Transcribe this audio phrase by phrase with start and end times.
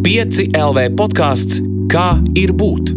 [0.00, 1.58] 5 LV podkāsts
[1.92, 2.92] Kā ir būt?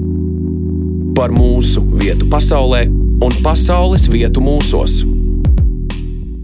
[1.18, 2.86] Par mūsu vietu pasaulē
[3.26, 5.02] un pasaules vietu mūsos.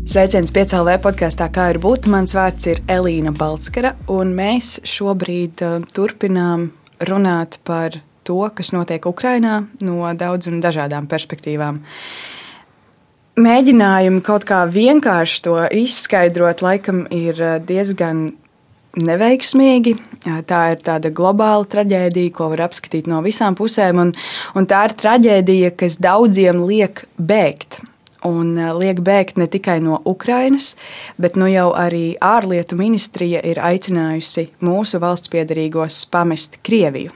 [0.10, 2.10] Sveiciens piecēlē podkāstā, kā ir būt.
[2.12, 6.68] Mans vārds ir Elīna Balskara, un mēs šobrīd uh, turpinām
[7.08, 7.96] runāt par
[8.28, 11.80] to, kas notiek Ukrajinā no daudzām dažādām perspektīvām.
[13.40, 15.56] Mēģinājumi kaut kā vienkārši to
[15.86, 18.34] izskaidrot, laikam, ir uh, diezgan
[18.98, 19.96] neveiksmīgi.
[20.50, 24.02] Tā ir tāda globāla traģēdija, ko var apskatīt no visām pusēm.
[24.02, 24.16] Un,
[24.58, 27.82] un tā ir traģēdija, kas daudziem liek bēgt.
[28.28, 30.74] Un liek bēgt ne tikai no Ukrainas,
[31.16, 37.16] bet nu jau arī ārlietu ministrija ir aicinājusi mūsu valsts piedarīgos pamest Krieviju.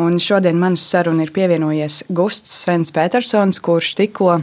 [0.00, 4.40] Un šodien manā sarunā ir pievienojies Gusts Svens Petersons, kurš tikko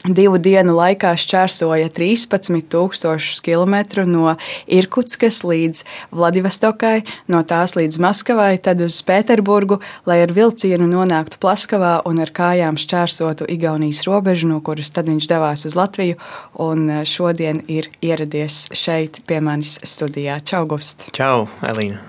[0.00, 4.30] Divu dienu laikā šķērsoja 13,000 km no
[4.64, 5.82] Irkutskas līdz
[6.16, 9.76] Vladivostokai, no tās līdz Maskavai, tad uz Pēterburgu,
[10.08, 15.28] lai ar vilcienu nonāktu Plaskavā un ar kājām šķērsotu Igaunijas robežu, no kuras tad viņš
[15.28, 16.16] devās uz Latviju.
[16.56, 20.38] Un eh, šodien ir ieradies šeit pie manis studijā.
[20.40, 21.10] Čau, Gust!
[21.12, 22.00] Čau, Elīna!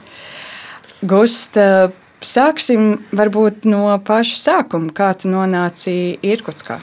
[1.04, 1.92] Gust, eh,
[2.24, 4.96] sāksim varbūt no paša sākuma.
[4.96, 6.80] Kā tu nonāci Irkutskā?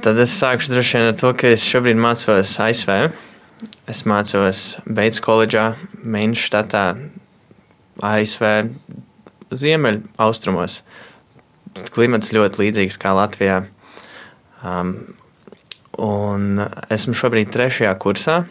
[0.00, 3.10] Tad es sākšu droši vien ar to, ka es šobrīd mācos ASV.
[3.90, 5.64] Es mācos Beigas koledžā,
[6.00, 6.84] Mēneša štatā,
[8.00, 8.46] ASV
[9.52, 10.78] ziemeļaustrumos.
[11.92, 13.62] Klimats ļoti līdzīgs kā Latvijā.
[14.64, 14.94] Um,
[16.00, 18.42] un esmu šobrīd trešajā kursā.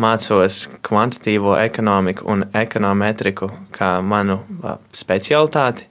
[0.00, 4.42] Mācos kvantitīvo ekonomiku un ekonometriku kā manu
[4.94, 5.89] specialitāti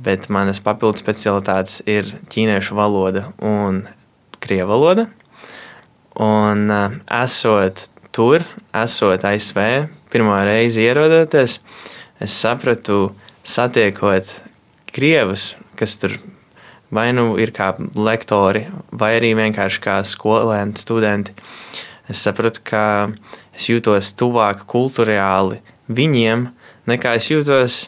[0.00, 3.84] bet manas papildu specialitātes ir ķīniešu valoda un
[4.40, 5.06] krievu valoda.
[6.20, 9.60] Un uh, esot tur, esot ASV,
[10.12, 11.60] pirmo reizi ierodoties,
[12.20, 13.12] es sapratu,
[13.46, 14.34] satiekot
[14.92, 16.16] krievus, kas tur
[16.90, 21.34] vai nu ir kā lektori, vai arī vienkārši kā skolēni, studenti.
[22.10, 22.84] Es sapratu, ka
[23.54, 25.60] es jūtos tuvāk kultūrāli
[25.90, 26.48] viņiem,
[26.90, 27.84] nekā es jūtos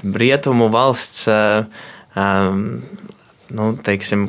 [0.00, 2.62] rietumu valsts um,
[3.52, 4.28] nu, teiksim,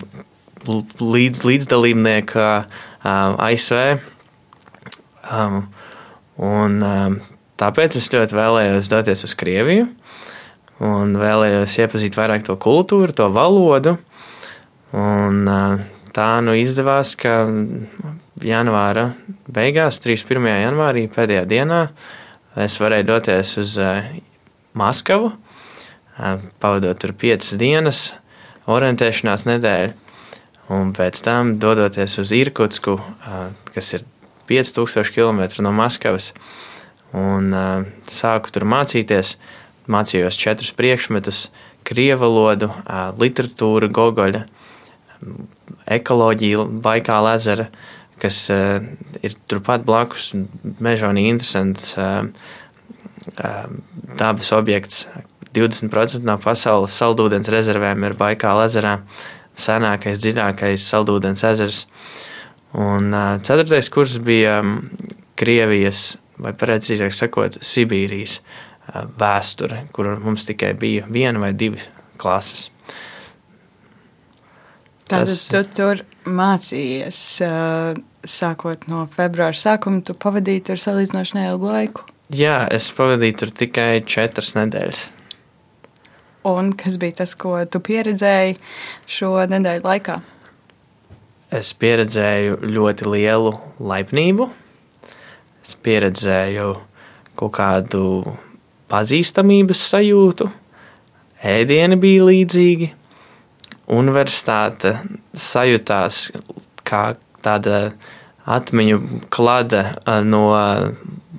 [0.67, 3.99] līdz, līdzdalībnieka uh, ASV.
[5.33, 5.59] Um,
[6.41, 7.19] un, um,
[7.59, 9.89] tāpēc es ļoti vēlējos doties uz Krieviju
[10.83, 13.95] un vēlējos iepazīt vairāk to kultūru, to valodu.
[14.93, 15.79] Un, uh,
[16.13, 17.45] tā nu izdevās, ka
[18.43, 19.11] janvāra
[19.53, 20.49] beigās, 31.
[20.65, 21.85] janvārī, pēdējā dienā,
[22.59, 24.11] es varēju doties uz uh,
[24.77, 25.31] Maskavu
[26.59, 28.01] pavadot tur piecas dienas,
[28.69, 29.93] orientēšanās nedēļu,
[30.73, 32.97] un pēc tam dodoties uz Irkutsku,
[33.73, 34.05] kas ir
[34.49, 36.31] 5000 km no Maskavas,
[37.13, 37.51] un
[38.09, 39.35] sāku tur mācīties.
[39.83, 41.49] Mācījos četrus priekšmetus,
[41.83, 42.69] krievu valodu,
[43.19, 44.45] literatūru, gogoļa,
[45.91, 47.65] ekoloģiju, Baikāla ezera,
[48.23, 50.29] kas ir turpat blakus
[50.79, 51.91] mežonī interesants
[54.23, 55.03] dabas objekts,
[55.53, 58.97] 20% no pasaules saldūdens rezervēm ir Baikāla ezerā,
[59.59, 61.85] senākais, dziļākais saldūdens ezers.
[62.73, 63.13] Un
[63.45, 64.59] ceturtais kurs bija
[65.37, 68.39] Krievijas, vai precīzāk sakot, Sibīrijas
[69.19, 71.85] vēsture, kur mums tikai bija viena vai divas
[72.17, 72.69] klases.
[75.03, 77.19] Tātad Tas, tu tur mācījies,
[78.23, 82.07] sākot no februāra sākuma, tu pavadīji tur salīdzinoši neilgu laiku.
[82.33, 85.03] Jā, es pavadīju tur tikai četras nedēļas.
[86.43, 88.57] Un kas bija tas, ko tu pieredzēji
[89.07, 90.17] šo nedēļu laikā?
[91.53, 94.49] Es pieredzēju ļoti lielu laipnību.
[95.63, 96.73] Es pieredzēju
[97.39, 98.03] kaut kādu
[98.91, 100.49] pazīstamības sajūtu.
[101.43, 102.89] Ēdieni bija līdzīgi.
[103.93, 104.97] Universitāte
[105.35, 106.25] sajūtās
[106.87, 107.05] kā
[107.43, 107.85] tāda
[108.43, 108.99] atmiņu
[109.31, 109.85] klade
[110.27, 110.45] no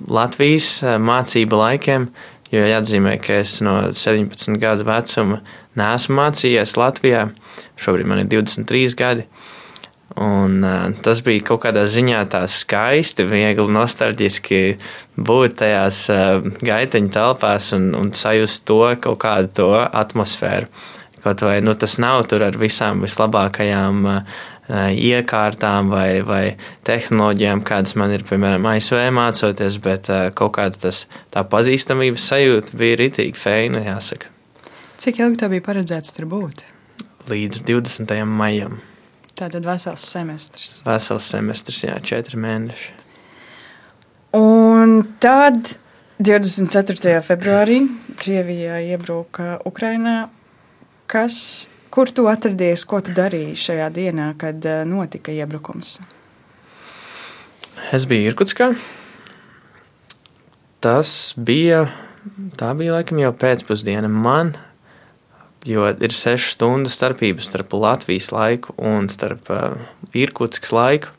[0.05, 0.69] Latvijas
[1.01, 2.09] mācību laikiem,
[2.55, 5.41] Jo jāatzīmē, ka es no 17 gadu vecuma
[5.75, 7.25] neesmu mācījies Latvijā.
[7.81, 9.25] Šobrīd man ir 23 gadi.
[10.21, 14.59] Un, uh, tas bija kaut kādā ziņā tā skaisti, viegli nostalģiski
[15.27, 20.69] būt tajās uh, gaiteņu telpās un, un sajust to kaut kādu to atmosfēru.
[21.25, 24.39] Kaut vai nu, tas nav tur ar visām vislabākajām uh,
[24.69, 26.43] iekārtām vai, vai
[26.87, 33.01] tehnoloģijām, kādas man ir, piemēram, ASV mācoties, bet kaut kāda tas, tā pazīstamības sajūta bija
[33.03, 34.31] ritīgi feina, jāsaka.
[35.01, 36.63] Cik ilgi tā bija paredzēts tur būt?
[37.29, 38.13] Līdz 20.
[38.29, 38.79] maijam.
[39.35, 40.77] Tātad vesels semestris.
[40.85, 42.93] Vesels semestris, jā, četri mēneši.
[44.39, 45.75] Un tad
[46.23, 47.19] 24.
[47.23, 47.81] februārī
[48.19, 50.29] Krievijā iebruka Ukrainā.
[51.11, 55.95] Kas, kur tu atradies, ko tu darīji šajā dienā, kad eh, notika iebrukums?
[57.95, 58.73] Es biju Irkutskā.
[60.83, 61.09] Tas
[61.39, 61.85] bija,
[62.59, 64.53] tā bija laikam jau pēcpusdiena man,
[65.65, 69.79] jo ir sešu stundu starpība starp Latvijas laiku un starp uh,
[70.13, 71.13] Irkutskas laiku.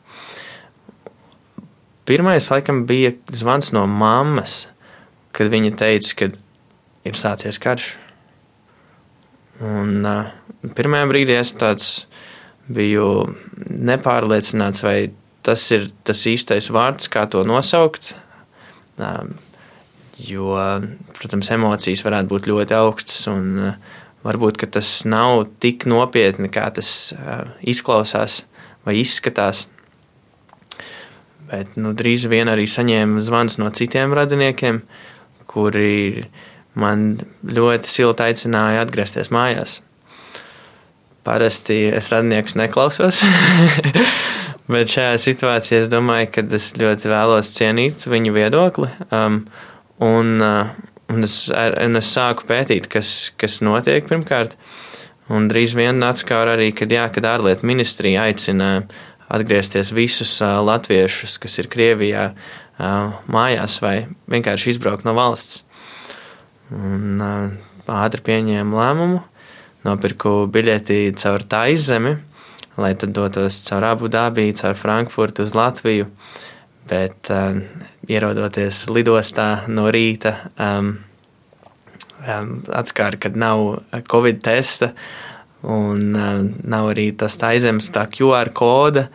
[2.07, 4.67] Pirmais laikam bija zvans no mammas,
[5.35, 6.29] kad viņa teica, ka
[7.09, 7.95] ir sācies karš.
[9.63, 10.29] Un, uh,
[10.77, 11.53] pirmajā brīdī es
[12.67, 13.07] biju
[13.67, 14.97] nepārliecināts, vai
[15.45, 18.11] tas ir tas īstais vārds, kā to nosaukt.
[18.99, 19.23] Uh,
[20.17, 20.51] jo,
[21.17, 23.95] protams, emocijas varētu būt ļoti augstas, un uh,
[24.27, 28.43] varbūt tas nav tik nopietni, kā tas uh, izklausās
[28.85, 29.65] vai izskatās.
[31.47, 34.81] Bet nu, drīz vien arī saņēmu zvanus no citiem radiniekiem,
[35.47, 36.27] kuri
[36.77, 37.09] man
[37.43, 39.79] ļoti silti aicināja atgriezties mājās.
[41.27, 43.23] Parasti es radniekus neklausos,
[44.73, 48.91] bet šajā situācijā es domāju, ka es ļoti vēlos cienīt viņu viedokli.
[49.11, 49.41] Um,
[50.03, 50.71] un, uh,
[51.11, 54.55] un, es, un es sāku pētīt, kas, kas notiek pirmkārt.
[55.27, 58.85] Un drīz vien atklāja arī, kad, jā, kad ārlietu ministrija aicina
[59.27, 62.29] atgriezties visus uh, latviešus, kas ir Krievijā,
[62.77, 63.95] mājās vai
[64.29, 65.63] vienkārši izbraukt no valsts.
[66.75, 67.21] Un,
[67.87, 69.21] ātri pieņēmu lēmumu,
[69.87, 72.17] nopirku biļeti caur tā izzemi,
[72.77, 76.09] lai tad dotos caur Abu Dabiju, caur Frankfurtu uz Latviju.
[76.87, 77.57] Bet uh,
[78.07, 80.93] ierodoties lidostā no rīta, um,
[82.23, 84.93] um, atskāra, ka nav Covid testa
[85.67, 89.07] un uh, nav arī tas tā izzemes tā QR koda.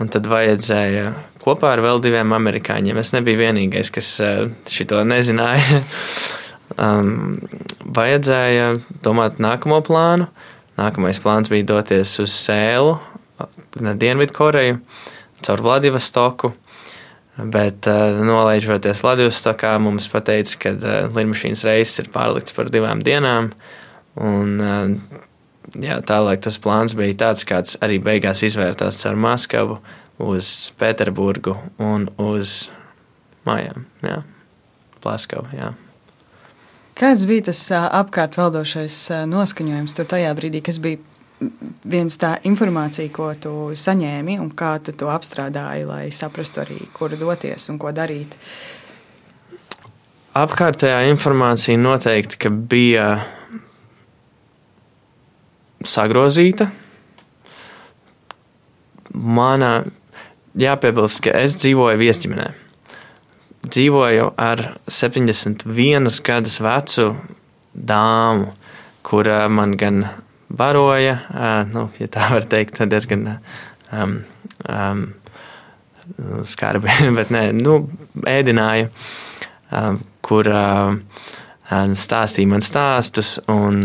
[0.00, 1.10] Un tad vajadzēja
[1.42, 2.96] kopā ar vēl diviem amerikāņiem.
[2.98, 5.82] Es nebiju vienīgais, kas eh, šo nezināja.
[6.76, 7.38] um,
[7.96, 8.72] vajadzēja
[9.04, 10.28] domāt nākamo plānu.
[10.78, 12.96] Nākamais plāns bija doties uz Sēlu,
[13.76, 14.78] Dienvidkoreju,
[15.44, 16.52] caur Vladivostoku.
[17.32, 23.48] Bet, uh, nolaižoties Latvijas-Stokā, mums teica, ka uh, lidmašīnas reizes ir pārlikts par divām dienām.
[24.20, 25.22] Un, uh,
[25.80, 29.78] jā, tālāk tas plāns bija tāds, kāds arī beigās izvērtās caur Maskavu,
[30.22, 32.66] uz Pēterburgu un uz
[33.48, 33.88] mājām.
[34.04, 34.20] Jā,
[35.02, 35.48] Plaskavu.
[35.56, 35.72] Jā.
[36.98, 38.98] Kāds bija tas apkārt valdošais
[39.30, 41.00] noskaņojums tur tajā brīdī, kas bija
[41.88, 47.14] viens tā informācija, ko tu saņēmi un kā tu to apstrādāji, lai saprastu arī, kur
[47.18, 48.36] doties un ko darīt?
[50.38, 53.08] Apkārtējā informācija noteikti bija
[55.84, 56.70] sagrozīta.
[59.12, 59.82] Mana
[60.56, 62.61] jāpiebilst, ka es dzīvoju viesģimenē.
[63.62, 64.60] Dzīvoju ar
[64.90, 67.12] 71 gadus vecu
[67.72, 68.50] dāmu,
[69.06, 70.02] kura man gan
[70.50, 71.18] baroja,
[71.70, 73.28] nu, ja tā var teikt, diezgan
[73.92, 74.16] um,
[74.66, 75.04] um,
[76.44, 77.78] skarbi, bet nē, nu,
[78.28, 78.90] ēdināja,
[79.70, 81.00] um, kur um,
[81.70, 83.84] stāstīja man stāstus un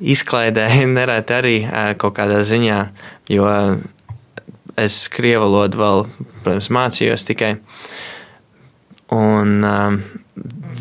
[0.00, 1.56] izklaidēja nereti arī
[2.00, 2.82] kaut kādā ziņā,
[3.36, 3.48] jo
[4.78, 6.06] es krievu valodu vēl,
[6.44, 7.58] protams, mācījos tikai.
[9.14, 9.98] Un um,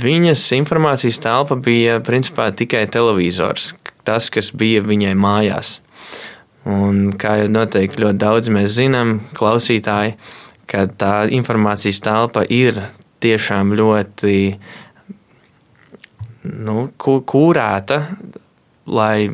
[0.01, 3.71] viņas informācijas telpa bija principā tikai televizors,
[4.07, 5.77] tas, kas bija viņai mājās.
[6.67, 10.17] Un, kā jau noteikti ļoti daudz mēs zinām, klausītāji,
[10.67, 12.81] ka tā informācijas telpa ir
[13.23, 14.35] tiešām ļoti
[16.67, 18.01] nu, kūrēta,
[18.87, 19.29] lai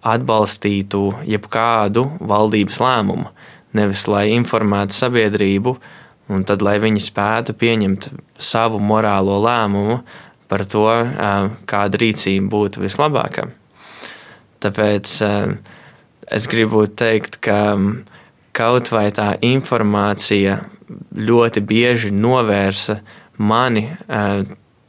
[0.00, 3.32] atbalstītu jebkādu valdības lēmumu
[3.76, 5.74] nevis lai informētu sabiedrību,
[6.30, 8.08] un tad, lai viņi spētu pieņemt
[8.38, 10.00] savu morālo lēmumu
[10.50, 10.86] par to,
[11.70, 13.48] kāda rīcība būtu vislabākā.
[14.60, 15.12] Tāpēc
[16.30, 17.76] es gribu teikt, ka
[18.56, 20.58] kaut vai tā informācija
[21.14, 22.98] ļoti bieži novērsa
[23.38, 23.86] mani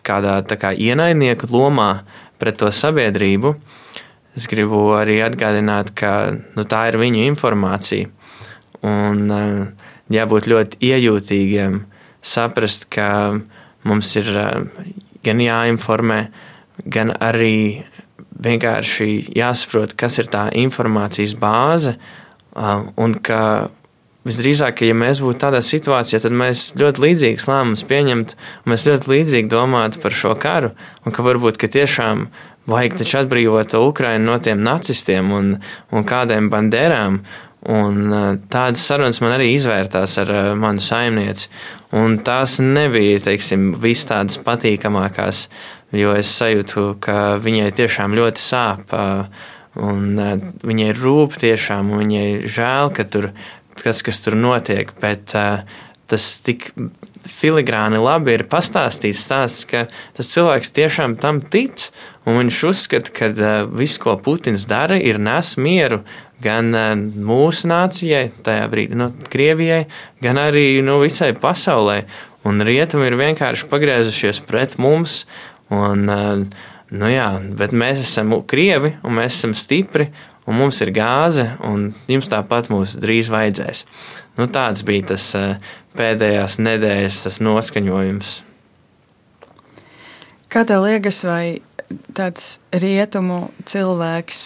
[0.02, 1.92] kādā kā ienaidnieka lomā
[2.42, 3.54] pret to sabiedrību.
[4.38, 8.08] Es gribu arī atgādināt, ka nu, tā ir viņu informācija
[8.88, 9.81] un uh,
[10.16, 11.82] jābūt ļoti iejūtīgiem,
[12.22, 13.42] saprast, ka
[13.88, 14.64] mums ir uh,
[15.26, 16.22] gan jāinformē,
[16.86, 17.84] gan arī
[18.42, 21.96] vienkārši jāsaprot, kas ir tā informācijas bāze,
[22.56, 23.70] uh, un ka
[24.28, 28.38] visdrīzāk, ka ja mēs būtu tādā situācijā, tad mēs ļoti līdzīgus lēmumus pieņemtu,
[28.70, 30.74] mēs ļoti līdzīgi domātu par šo karu,
[31.06, 32.28] un ka varbūt ka tiešām
[32.70, 35.56] vajag taču atbrīvot Ukrainu no tiem nacistiem un,
[35.90, 37.22] un kādiem banderām,
[37.70, 41.50] Un tādas sarunas man arī izvērtās ar manu saimnieci.
[41.94, 45.44] Un tās nebija, teiksim, vis tādas patīkamākās,
[45.94, 48.96] jo es sajūtu, ka viņai tiešām ļoti sāp.
[49.78, 50.18] Un
[50.66, 53.30] viņai rūp tiešām, un viņai žēl, ka tur
[53.84, 54.90] kas, kas tur notiek.
[55.00, 55.36] Bet
[56.12, 56.72] tas tik
[57.30, 59.86] filigrāni labi ir pastāstīts stāsts, ka
[60.18, 61.92] tas cilvēks tiešām tam tic.
[62.26, 63.32] Un viņš uzskata, ka
[63.70, 66.02] viss, ko Putins dara, ir nes mieru
[66.42, 69.86] gan eh, mūsu nācijai, tajā brīdī nu, Krievijai,
[70.24, 72.02] gan arī nu, visai pasaulē.
[72.48, 75.24] Un rietumi ir vienkārši pagriezušies pret mums.
[75.72, 80.12] Un, eh, nu, jā, bet mēs esam krievi un mēs esam stipri.
[80.50, 83.84] Un mums ir gāze, un jums tāpat mūs drīz vajadzēs.
[84.40, 88.40] Nu, tāds bija tas eh, pēdējās nedēļas noskaņojums.
[90.52, 91.62] Kā tev liekas, vai
[92.18, 94.42] tāds rietumu cilvēks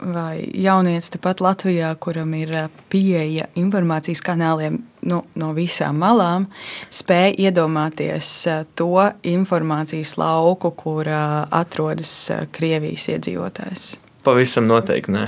[0.00, 2.52] vai jaunietis tepat Latvijā, kuram ir
[2.92, 4.78] pieeja informācijas kanāliem
[5.08, 6.48] nu, no visām malām,
[6.90, 8.30] spēj iedomāties
[8.78, 8.92] to
[9.26, 12.14] informācijas lauku, kur atrodas
[12.54, 13.90] Krievijas iedzīvotājs?
[14.26, 15.26] Pavisam noteikti nē.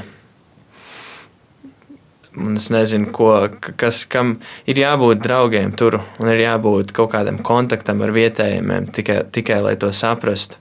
[2.40, 3.32] Un es nezinu, ko,
[3.80, 4.36] kas, kam
[4.70, 9.74] ir jābūt draugiem tur, un ir jābūt kaut kādam kontaktam ar vietējiem, tikai, tikai lai
[9.80, 10.60] to saprastu.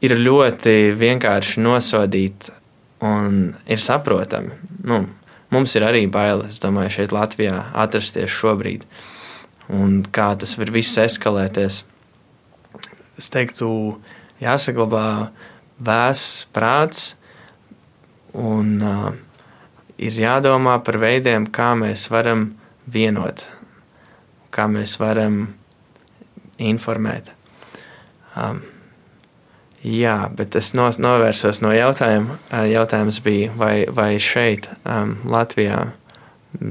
[0.00, 2.48] Ir ļoti vienkārši nosodīt
[3.00, 4.54] un ir saprotami.
[4.84, 5.04] Nu,
[5.52, 8.84] mums ir arī bail, es domāju, šeit Latvijā atrasties šobrīd.
[9.70, 11.82] Un kā tas var viss eskalēties.
[13.20, 13.70] Es teiktu,
[14.42, 15.30] jāsaglabā
[15.80, 17.14] vēss prāts
[18.36, 19.10] un uh,
[20.00, 22.50] ir jādomā par veidiem, kā mēs varam
[22.90, 23.44] vienot,
[24.54, 25.42] kā mēs varam
[26.60, 27.30] informēt.
[28.36, 28.62] Um,
[29.80, 32.36] Jā, bet es novērsos no jautājuma.
[32.68, 35.86] Jautājums bija, vai, vai šeit, um, Latvijā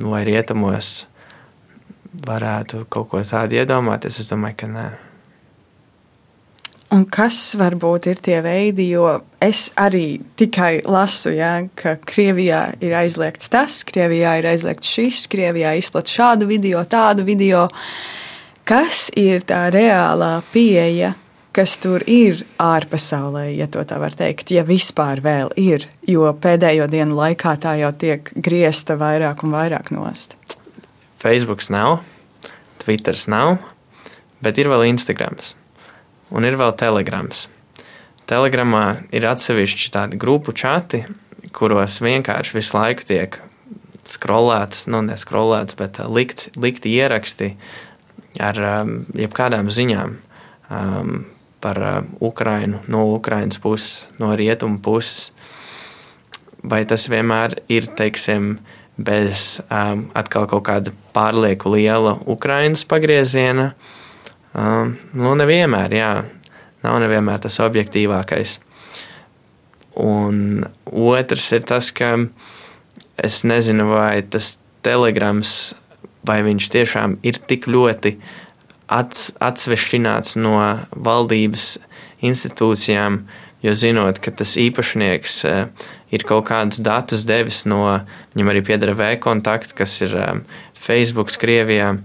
[0.06, 1.08] vai Rietumos,
[2.25, 4.20] varētu kaut ko tādu iedomāties.
[4.22, 4.89] Es domāju, ka nē.
[6.94, 9.06] Un kas varbūt ir tie veidi, jo
[9.42, 15.75] es arī tikai lasu, ja, ka Krievijā ir aizliegts tas, Krievijā ir aizliegts šis, Krievijā
[15.78, 17.68] izplatīts šādu video, tādu video.
[18.70, 21.13] Kas ir tā reālā pieeja
[21.56, 27.18] kas tur ir ārpasaulē, ja tā var teikt, ja vispār vēl ir, jo pēdējo dienu
[27.18, 30.36] laikā tā jau tiek griezta vairāk un vairāk nost.
[31.20, 32.00] Facebook nav,
[32.84, 33.58] Twitter nav,
[34.41, 35.36] bet ir vēl Instagram
[36.29, 37.48] un ir vēl Telegrams.
[38.29, 41.01] Telegramā ir atsevišķi tādi grupu čati,
[41.56, 43.39] kuros vienkārši visu laiku tiek
[44.10, 47.53] skrolēts, nu, neskrolēts, bet uh, likts, likti ieraksti
[48.41, 50.15] ar um, jebkādām ziņām.
[50.70, 51.25] Um,
[51.62, 55.32] par uh, Ukrainu no Ukrainas puses, no rietumu puses.
[56.63, 58.58] Vai tas vienmēr ir, teiksim,
[59.00, 63.72] bez um, atkal kaut kāda pārlieku liela Ukrainas pagrieziena?
[64.51, 66.12] Um, nu, nevienmēr, jā,
[66.84, 68.58] nav nevienmēr tas objektīvākais.
[70.00, 72.16] Un otrs ir tas, ka
[73.20, 75.74] es nezinu, vai tas telegrams,
[76.28, 78.49] vai viņš tiešām ir tik ļoti uh,
[78.89, 80.58] ats, atsvešķināts no
[80.91, 81.77] valdības
[82.25, 83.22] institūcijām,
[83.63, 87.84] jo zinot, ka tas īpašnieks eh, ir kaut kādus datus devis no,
[88.34, 91.96] viņam arī piedara V-kontakti, kas ir eh, Facebook, Krievijā.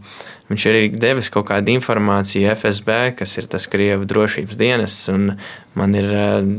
[0.50, 5.38] Viņš arī devis kaut kādu informāciju FSB, kas ir tas Krievijas drošības dienests, un
[5.78, 6.50] man ir eh,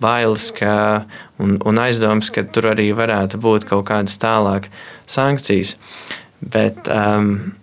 [0.00, 1.04] bailes ka,
[1.40, 4.72] un, un aizdoms, ka tur arī varētu būt kaut kādas tālākas
[5.08, 5.76] sankcijas.
[6.40, 7.56] Bet um,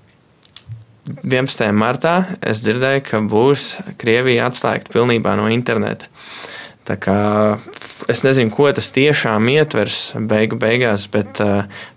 [1.03, 1.67] 11.
[1.75, 6.07] martā es dzirdēju, ka būs Krievija atslēgta pilnībā no interneta.
[6.87, 7.17] Tā kā
[8.11, 11.39] es nezinu, ko tas tiešām ietvers beigu beigās, bet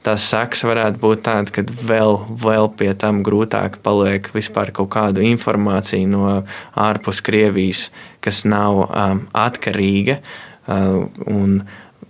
[0.06, 5.22] tās sekas varētu būt tādas, ka vēl, vēl pie tam grūtāk paliek vispār kaut kādu
[5.26, 6.26] informāciju no
[6.74, 7.88] ārpus Krievijas,
[8.22, 11.60] kas nav um, atkarīga uh, un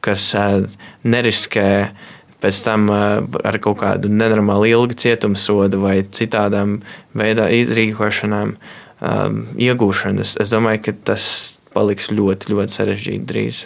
[0.04, 0.64] kas uh,
[1.04, 2.12] neriskē uh,
[2.46, 6.78] pēc tam ar kaut kādu nenormālu ilgu cietumsodu vai citādām
[7.18, 10.22] veidā izrīkošanām um, iegūšanu.
[10.22, 11.26] Es, es domāju, ka tas
[11.74, 13.64] paliks ļoti, ļoti sarežģīti drīz.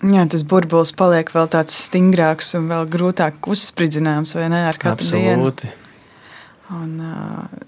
[0.00, 4.62] Jā, tas burbulis paliek vēl tāds stingrāks un vēl grūtāk uzspridzināms, vai ne?
[4.70, 5.68] Ar katru Absolūti.
[5.68, 5.76] dienu.
[6.70, 6.94] Un,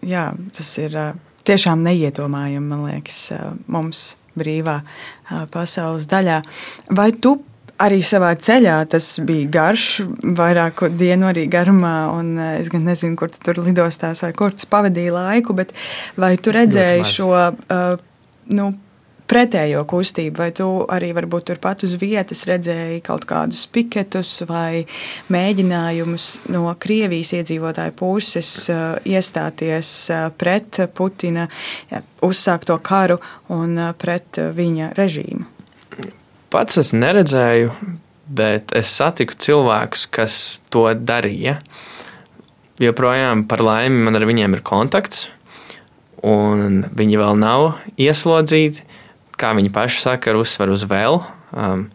[0.06, 0.96] jā, tas ir
[1.48, 3.18] tiešām neiedomājami, man liekas,
[3.72, 4.78] mums brīvā
[5.52, 6.38] pasaules daļā.
[6.96, 7.34] Vai tu
[7.80, 9.88] arī savā ceļā tas bija garš,
[10.38, 11.96] vairāku dienu arī garumā.
[12.58, 15.74] Es gan nezinu, kur tu tur lidostās vai kur tu pavadīji laiku, bet
[16.20, 18.00] vai tu redzēji šo uh,
[18.52, 18.72] nu,
[19.32, 24.82] pretējo kustību, vai tu arī varbūt turpat uz vietas redzēji kaut kādus piketus vai
[25.32, 31.48] mēģinājumus no Krievijas iedzīvotāju puses uh, iestāties uh, pret Putina
[32.22, 33.18] uzsākto karu
[33.56, 35.61] un pret viņa režīmu?
[36.52, 37.72] Pats es neredzēju,
[38.28, 40.38] bet es satiku cilvēkus, kas
[40.72, 41.58] to darīja.
[42.82, 45.26] Joprojām par laimi man ar viņiem ir kontakts,
[46.22, 48.84] un viņi vēl nav ieslodzīti
[49.42, 51.20] kā viņi paši saka, ar uzsvaru uz vēl.
[51.52, 51.86] Um,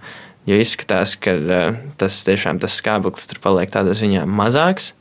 [0.47, 4.91] jo izskatās, ka uh, tas tiešām tas skābeklis tur paliek tādā ziņā mazāks.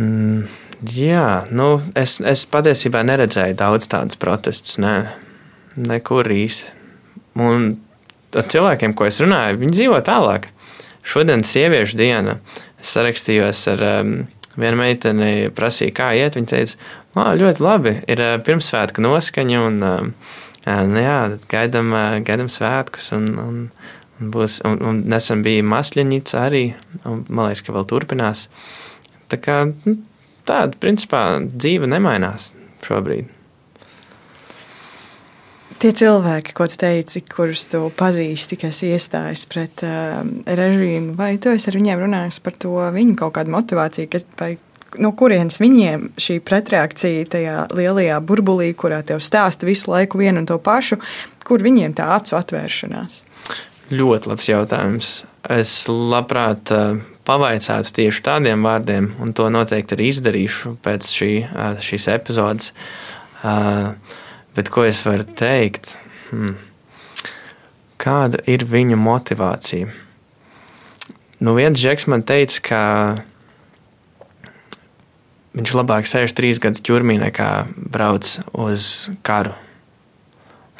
[0.00, 0.48] Mm,
[0.96, 4.78] jā, nu, es, es patiesībā neredzēju daudz tādus protestus.
[4.82, 4.94] Ne,
[5.78, 6.79] nekur īsti.
[7.38, 7.70] Un
[8.34, 10.50] ar cilvēkiem, ko es runāju, viņi dzīvo tālāk.
[11.06, 12.38] Šodien sieviešu diena.
[12.80, 14.12] Es sarakstījos ar um,
[14.60, 16.36] vienu meiteni, prasīju, kā iet.
[16.38, 16.90] Viņa teica,
[17.40, 17.96] ļoti labi.
[18.10, 21.18] Ir pirmsvētku noskaņa, un nu, jā,
[21.50, 21.94] gaidām,
[22.26, 23.10] gaidām svētkus.
[23.16, 23.58] Un, un,
[24.20, 26.64] un, būs, un, un nesen bija masļaņica arī,
[27.08, 28.46] un man liekas, ka vēl turpinās.
[29.30, 29.98] Tā kā nu,
[30.48, 32.52] tāda, principā, dzīve nemainās
[32.86, 33.39] šobrīd.
[35.80, 41.48] Tie cilvēki, ko tu teici, kurus tu pazīsti, kas iestājas pret uh, režīmu, vai tu
[41.54, 44.50] esi ar viņiem runājis par to viņu kaut kādu motivāciju, kas, vai
[45.00, 50.50] no kurienes viņiem šī pretreakcija tajā lielajā burbulī, kurā tev stāsta visu laiku vienu un
[50.52, 51.00] to pašu,
[51.48, 53.22] kur viņiem tā acu atvēršanās?
[53.88, 55.12] Ļoti labs jautājums.
[55.48, 61.78] Es labprāt uh, pavaicātu tieši tādiem vārdiem, un to noteikti arī izdarīšu pēc šī, uh,
[61.80, 62.74] šīs epizodes.
[63.40, 63.94] Uh,
[64.56, 65.94] bet ko es varu teikt?
[66.30, 66.56] Hmm.
[68.00, 69.90] Kāda ir viņu motivācija?
[71.40, 72.80] Nu, viens žeks man teica, ka
[75.56, 77.50] viņš labāk sēž trīs gadus ķurmī nekā
[77.92, 79.54] brauc uz karu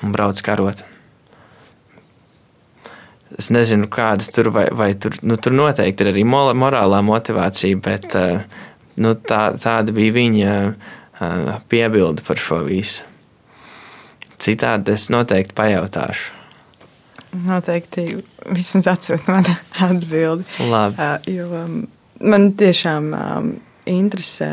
[0.05, 0.85] un brauc karot.
[3.39, 8.17] Es nezinu, kādas tur vai, vai tur, nu, tur noteikti ir arī morālā motivācija, bet
[8.19, 8.43] eh,
[9.01, 13.10] nu, tā, tāda bija viņa eh, piebilde par šo visu.
[14.41, 16.37] Citādi es noteikti pajautāšu.
[17.45, 18.05] Noteikti
[18.51, 19.49] vismaz atsūta man
[19.89, 20.47] atbildi.
[20.71, 20.97] Labi.
[20.97, 21.77] Uh, jo um,
[22.25, 23.53] man tiešām um,
[23.91, 24.49] interesē.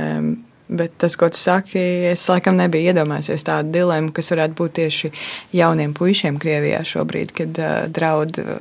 [0.68, 5.12] Bet tas, ko tu saki, es laikam nebiju iedomājies tādu dilemmu, kas varētu būt tieši
[5.56, 8.58] jauniem puišiem Krievijā šobrīd, kad uh, draud uh,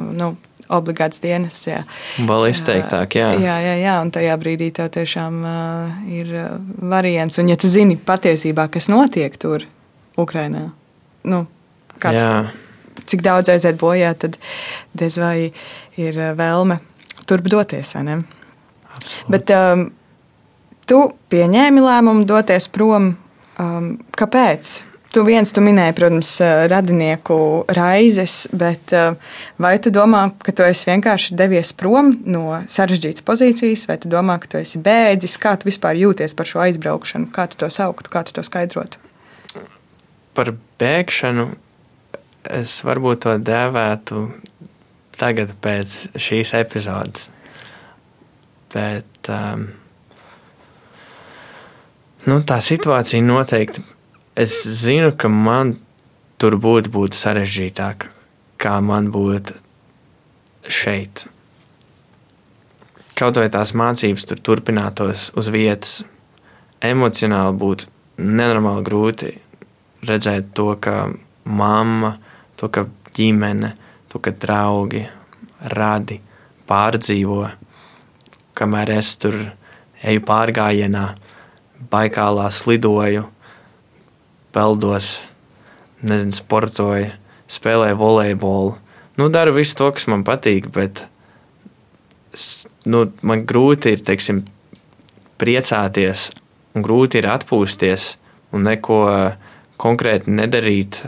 [0.00, 0.30] nu,
[0.72, 1.58] obligāts dienas.
[1.68, 1.82] Jā.
[2.24, 3.28] Vēl izteiktāk, jā.
[3.36, 6.32] Jā, jā, jā, un tajā brīdī tev tiešām uh, ir
[6.80, 7.36] variants.
[7.44, 9.68] Un ja tu zini patiesībā, kas notiek tur,
[10.20, 10.68] Ukrainā,
[11.30, 11.44] nu,
[12.02, 13.02] kāds, jā.
[13.10, 14.38] cik daudz aiziet bojā, tad
[14.94, 15.50] diez vai
[16.00, 16.78] ir vēlme
[17.26, 17.96] turp doties.
[19.28, 19.88] Bet, um,
[20.84, 20.98] Tu
[21.32, 23.14] pieņēmi lēmumu doties prom.
[23.60, 24.80] Um, kāpēc?
[25.14, 27.36] Tu viens tu minēji, protams, uh, radinieku
[27.76, 29.14] raizes, bet uh,
[29.62, 34.36] vai tu domā, ka tu esi vienkārši devies prom no sarežģītas pozīcijas, vai tu domā,
[34.42, 35.38] ka tu esi bēdzis?
[35.40, 37.30] Kā tu vispār jūties par šo aizbraukšanu?
[37.32, 39.00] Kā tu to sauktu, kā tu to skaidrotu?
[40.34, 41.46] Par bēgšanu
[42.58, 44.26] es varbūt to dēvētu
[45.18, 47.30] tagad pēc šīs epizodes.
[48.74, 49.68] Bet um,
[52.24, 53.82] Nu, tā situācija noteikti.
[54.40, 55.74] Es zinu, ka man
[56.40, 58.06] tur būtu būt sarežģītāk,
[58.56, 59.52] kā man būtu
[60.72, 61.26] šeit.
[63.14, 65.98] Kaut vai tās mācības tur turpinātos uz vietas,
[66.80, 67.92] emocionāli būtu
[68.24, 69.34] nenormāli grūti
[70.08, 71.08] redzēt to, ka
[71.44, 72.14] mamma,
[72.60, 72.86] to, ka
[73.16, 73.74] ģimene,
[74.12, 75.04] to, ka draugi,
[75.74, 76.20] radi
[76.68, 77.42] pārdzīvo,
[78.56, 79.38] kamēr es tur
[80.04, 81.06] eju pārgājienā
[81.90, 83.26] Baikālā slidoju,
[84.54, 85.18] peldos,
[86.02, 87.10] nezinu, sportoju,
[87.50, 88.72] spēlēju volejbolu.
[89.18, 91.04] Nu, daru visu to, kas man patīk, bet
[92.34, 94.42] es, nu, man grūti ir teiksim,
[95.38, 96.30] priecāties
[96.74, 98.14] un grūti ir atpūsties
[98.54, 99.00] un neko
[99.80, 101.02] konkrēti nedarīt,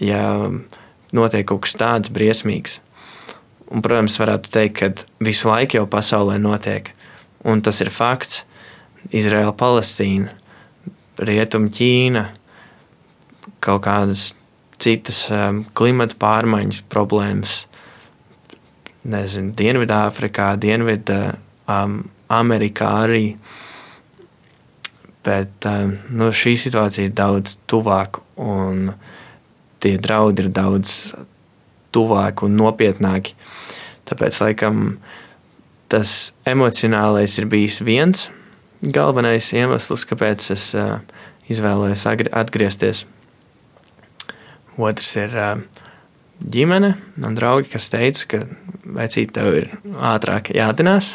[0.00, 0.22] ja
[1.16, 2.78] notiek kaut kas tāds briesmīgs.
[3.70, 6.90] Un, protams, varētu teikt, ka visu laiku jau pasaulē notiek,
[7.46, 8.44] un tas ir fakts.
[9.16, 10.34] Izraela, Palestīna,
[11.24, 12.26] Rietuma Ķīna,
[13.64, 14.30] kaut kādas
[14.80, 17.54] citas um, klimata pārmaiņas problēmas.
[19.10, 21.22] Nezinu, Dienvidāfrikā, Dienvidā,
[21.70, 23.24] um, Amerikā arī.
[25.26, 28.94] Bet um, nu, šī situācija ir daudz tuvāka un
[29.80, 31.12] tie draudi ir daudz
[31.92, 33.36] tuvāki un nopietnāki.
[34.08, 34.84] Tāpēc, laikam,
[35.92, 38.28] tas emocionālais ir bijis viens
[38.80, 41.02] galvenais iemesls, kāpēc es uh,
[41.52, 43.04] izvēlējos atgriezties.
[44.80, 45.34] Otrs ir
[46.40, 48.40] ģimene un draugi, kas teica, ka
[48.96, 49.66] vecīt tev ir
[50.12, 51.12] ātrāk jātinās.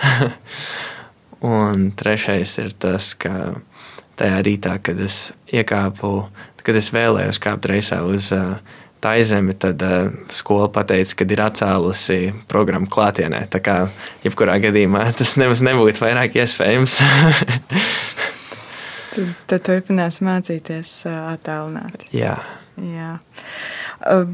[1.55, 3.55] un trešais ir tas, ka
[4.19, 6.15] tajā rītā, kad es iekāpu,
[6.65, 8.57] kad es vēlējos kāpt reisā uz uh,
[9.05, 13.45] tā zemi, tad uh, skola pateica, ka ir atcēlusi programmu klātienē.
[13.53, 13.77] Tā kā
[14.25, 16.97] jebkurā gadījumā tas nemaz nebūtu vairāk iespējams.
[19.13, 22.09] tad, tad turpinās mācīties uh, attālināti.
[22.15, 22.39] Jā.
[22.81, 23.11] Jā.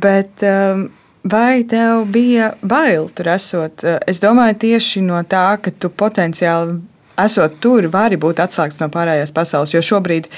[0.02, 0.88] Bet um,
[1.24, 3.84] vai tev bija bail tur esot?
[4.10, 6.80] Es domāju tieši no tā, ka tu potenciāli
[7.20, 9.74] esot tur, vari būt atslēgts no pārējās pasaules.
[9.74, 10.30] Jo šobrīd,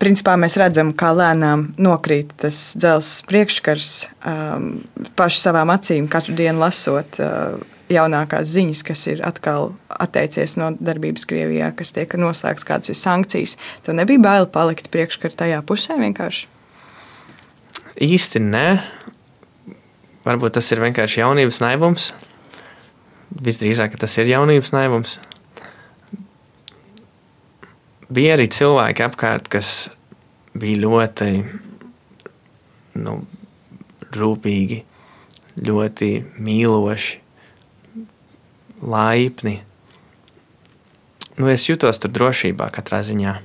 [0.00, 3.92] principā, mēs redzam, kā lēnām nokrīt tas dzelzs priekškars
[4.28, 4.70] um,
[5.18, 7.20] paši savām acīm, katru dienu lasot.
[7.20, 12.98] Uh, jaunākās ziņas, kas ir atkal atteicies no darbības Krievijā, kas tiek noslēgts, kādas ir
[12.98, 13.56] sankcijas.
[13.82, 16.46] Tev nebija bail palikt priekškarā tajā pusē vienkārši?
[18.06, 18.66] Īsti nē.
[20.22, 22.12] Varbūt tas ir vienkārši jaunības naivums.
[23.30, 25.18] Visdrīzāk tas ir jaunības naivums
[28.10, 29.88] bija arī cilvēki apkārt, kas
[30.58, 31.30] bija ļoti
[33.00, 33.16] nu,
[34.16, 34.80] rūpīgi,
[35.60, 36.10] ļoti
[36.42, 37.18] mīloši,
[38.80, 39.60] laipni.
[41.40, 43.36] Nu, es jutos tur drošībā katrā ziņā.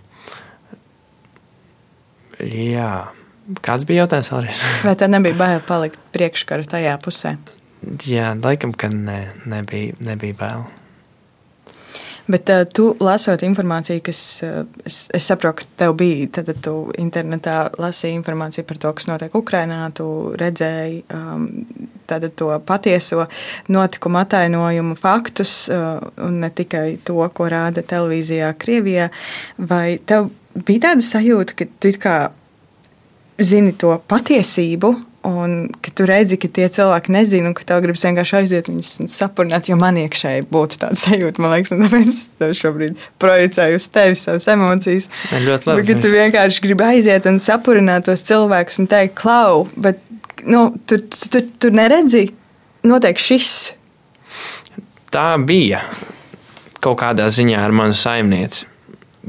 [2.52, 2.90] Jā.
[3.64, 4.64] Kāds bija jautājums vēlreiz?
[4.88, 7.36] Vai tev nebija bail palikt priekškara tajā pusē?
[8.10, 10.66] Jā, laikam, ka ne, nebija, nebija bail.
[12.26, 16.74] Bet uh, tu lasot informāciju, kas uh, es, es saprotu, ka tev bija, tad tu
[17.02, 20.08] internetā lasīji informāciju par to, kas notiek Ukrajinā, tu
[20.40, 21.46] redzēji um,
[22.10, 23.28] to patieso
[23.70, 29.12] notikumu atainojumu faktus, uh, un ne tikai to, ko rāda televīzijā Krievijā.
[29.62, 30.32] Vai tev
[30.66, 32.18] bija tāda sajūta, ka tu kā
[33.38, 34.96] zini to patiesību?
[35.26, 38.92] Un ka tu redzi, ka tie cilvēki nezina, un ka tev gribas vienkārši aiziet viņus
[39.02, 43.80] un sapurnāt, jo man iekšēji būtu tāda sajūta, man liekas, un tāpēc es šobrīd projicēju
[43.80, 45.10] uz tevi savas emocijas.
[45.48, 45.88] Ļoti labi.
[45.90, 50.04] Bet, tu vienkārši gribi aiziet un sapurināt tos cilvēkus un teikt, klau, bet
[50.46, 52.28] nu, tu, tu, tu, tu neredzi,
[52.86, 53.56] notiek šis.
[55.10, 55.82] Tā bija
[56.86, 58.70] kaut kādā ziņā ar manu saimnieci.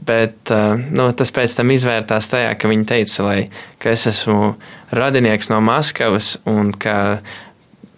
[0.06, 3.38] Bet uh, nu, tas pēc tam izvērtās tajā, ka viņi teica, lai,
[3.82, 4.52] ka es esmu
[4.94, 7.18] radinieks no Maskavas un ka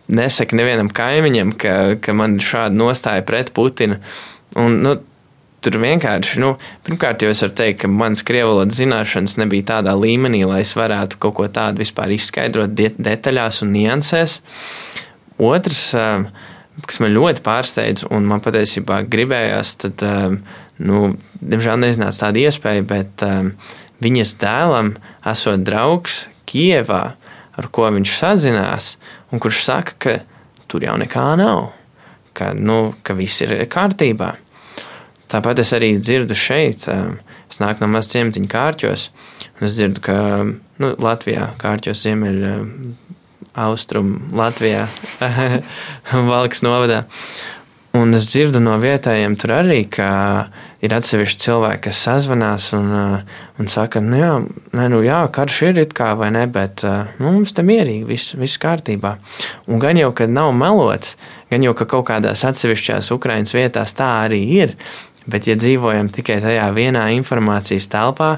[0.09, 3.99] nesaka nevienam kaimiņam, ka, ka man ir šāda nostāja pret Putinu.
[4.57, 4.95] Un, nu,
[5.65, 6.55] tur vienkārši, nu,
[6.87, 11.21] pirmkārt, jau es varu teikt, ka manas krievalodas zināšanas nebija tādā līmenī, lai es varētu
[11.23, 14.39] kaut ko tādu vispār izskaidrot de detaļās un niansēs.
[15.39, 15.83] Otrs,
[16.89, 20.07] kas man ļoti pārsteidz, un man patiesībā gribējās, tad,
[20.79, 23.27] nu, diemžēl neznāca tāda iespēja, bet
[24.03, 24.95] viņas dēlam
[25.27, 27.03] esot draugs, Kievā,
[27.59, 28.93] ar ko viņš sazinās,
[29.33, 30.17] un kurš saka, ka
[30.71, 31.73] tur jau nekā nav,
[32.37, 34.35] ka, nu, ka viss ir kārtībā.
[35.29, 37.19] Tāpat es arī dzirdu šeit, um,
[37.53, 39.09] es nāku no mazas ciematiņa kārķos,
[39.59, 42.55] un es dzirdu, ka nu, Latvijā, kārķos ziemeļa,
[43.59, 44.87] austrumu Latvijā,
[46.33, 47.03] Valkas novadā.
[47.97, 50.09] Un es dzirdu no vietējiem tur arī, ka
[50.85, 54.35] ir atsevišķi cilvēki, kas sazvanās un, uh, un saka, nu jā,
[54.77, 58.05] nē, nu jā, karš ir it kā vai ne, bet uh, nu, mums te mierīgi,
[58.11, 59.15] viss, viss kārtībā.
[59.73, 61.17] Un gan jau, ka nav melots,
[61.49, 64.77] gan jau, ka kaut kādās atsevišķās Ukraiņas vietās tā arī ir.
[65.29, 68.35] Bet, ja dzīvojam tikai tajā vienā informācijas telpā,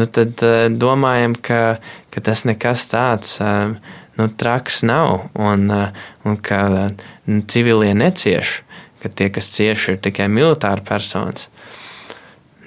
[0.00, 1.60] nu, tad uh, domājam, ka,
[2.08, 3.76] ka tas nekas tāds uh,
[4.16, 6.64] nu, traks nav un, uh, un ka
[7.52, 8.63] civilie necieš
[9.04, 11.50] ka tie, kas cieši, ir tikai militāri personas.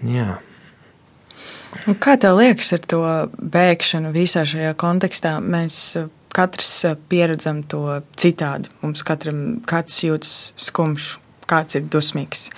[0.06, 0.38] Jā.
[1.88, 3.02] Un kā tev liekas ar to
[3.38, 5.38] bēgšanu visā šajā kontekstā?
[5.44, 8.72] Mēs eh, katrs eh, pieredzam to citādi.
[8.84, 11.18] Mums katram jūtas skumjš,
[11.50, 12.50] kāds ir dusmīgs,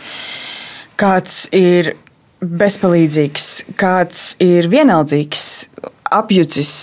[1.00, 1.96] kāds ir
[2.40, 3.48] bezpalīdzīgs,
[3.80, 5.44] kāds ir vienaldzīgs,
[6.16, 6.76] apjucis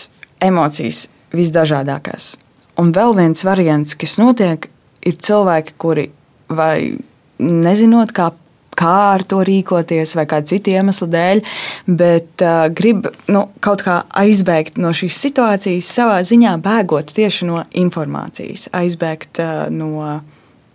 [0.44, 1.06] emocijas
[1.36, 2.36] visdažādākās.
[2.76, 4.68] Un vēl viens variants, kas notiek,
[5.06, 6.10] ir cilvēki, kuri
[6.48, 6.96] vai
[7.42, 8.32] nezinot, kā
[8.76, 11.42] kā ar to rīkoties, vai kāda cita iemesla dēļ,
[11.96, 17.62] bet uh, grib nu, kaut kā aizbēgt no šīs situācijas, savā ziņā bēgot tieši no
[17.72, 20.20] informācijas, aizbēgt uh, no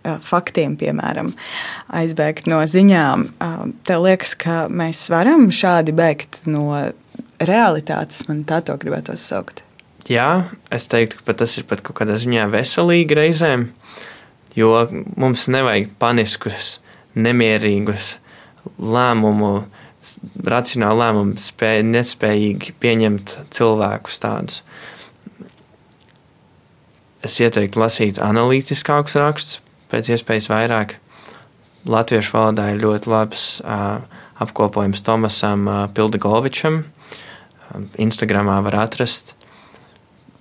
[0.02, 1.28] faktiem, piemēram,
[1.94, 3.28] aizbēgt no ziņām.
[3.86, 6.66] Tev liekas, ka mēs varam šādi bēgt no
[7.38, 9.62] realitātes, man tā to gribētu saukt.
[10.10, 13.68] Jā, es teiktu, ka tas ir pat kaut kādā ziņā veselīgi reizēm.
[14.56, 14.86] Jo
[15.16, 16.76] mums nevajag paniskus,
[17.16, 18.16] nemierīgus
[18.78, 19.54] lēmumu
[20.42, 24.62] racionāli lēmumu spēj, nespējīgi pieņemt cilvēkus tādus.
[27.22, 29.60] Es ieteiktu lasīt analītiskākus rakstus,
[29.92, 30.96] pēc iespējas vairāk.
[31.86, 34.02] Latviešu valodā ir ļoti labs uh,
[34.42, 36.82] apkopojums Tomasam uh, Pildegovičam.
[38.02, 39.32] Instagramā var atrast.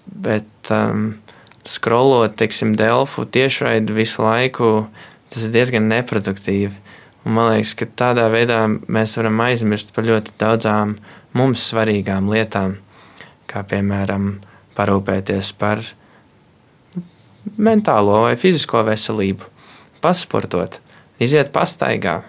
[0.06, 1.14] Bet um,
[1.68, 4.72] scrollot, teiksim, Delfu tiešraidi visu laiku,
[5.32, 6.74] tas ir diezgan neproduktīvi.
[7.26, 10.96] Un man liekas, ka tādā veidā mēs varam aizmirst par ļoti daudzām
[11.38, 12.80] mums svarīgām lietām,
[13.46, 14.40] kā piemēram
[14.78, 15.84] parūpēties par
[17.62, 19.46] mentālo vai fizisko veselību,
[20.02, 20.80] pasportot,
[21.22, 22.22] iziet pastaigā,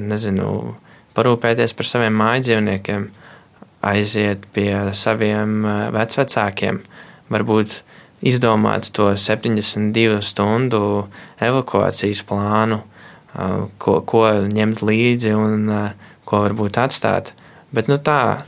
[0.00, 0.76] nezinu,
[1.16, 3.06] parūpēties par saviem mājdzīvniekiem,
[3.90, 5.60] aiziet pie saviem
[5.94, 6.82] vecvecākiem,
[7.32, 7.80] varbūt
[8.26, 10.82] izdomāt to 72 stundu
[11.40, 12.82] evakuācijas plānu,
[13.80, 15.68] ko, ko ņemt līdzi un
[16.28, 17.32] ko varbūt atstāt.
[17.74, 18.42] Bet nu, tā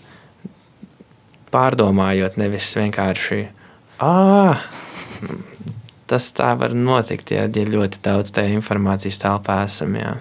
[1.54, 3.44] pārdomājot, nevis vienkārši.
[6.12, 9.94] Tas tā var notikt, ja ir ļoti daudz tādu informācijas telpā esam.
[9.96, 10.16] Jā.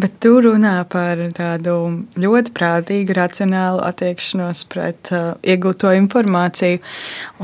[0.00, 1.74] Bet tu runā par tādu
[2.20, 6.80] ļoti prātīgu, racionālu attiekšanos pret uh, iegūto informāciju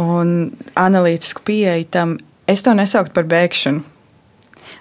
[0.00, 0.32] un
[0.80, 2.16] analītisku pieeju tam.
[2.48, 3.84] Es to nesauktu par bēgšanu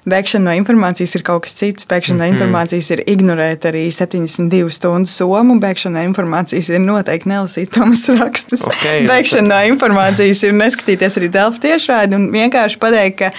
[0.05, 1.87] Bēgšana no informācijas ir kaut kas cits.
[1.89, 2.25] Bēgšana mm -hmm.
[2.25, 2.35] no mhm.
[2.35, 5.59] informācijas ir ignorēt arī 72 stundu somu.
[5.59, 8.61] Bēgšana no informācijas ir noteikti nelasīt Tomas rakstus.
[8.61, 13.31] Okay, Bēgšana no informācijas ir neskatīties arī telpu tiešraidi un vienkārši pateikt, ka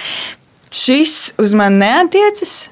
[0.70, 2.70] šis uz mani neatiecas.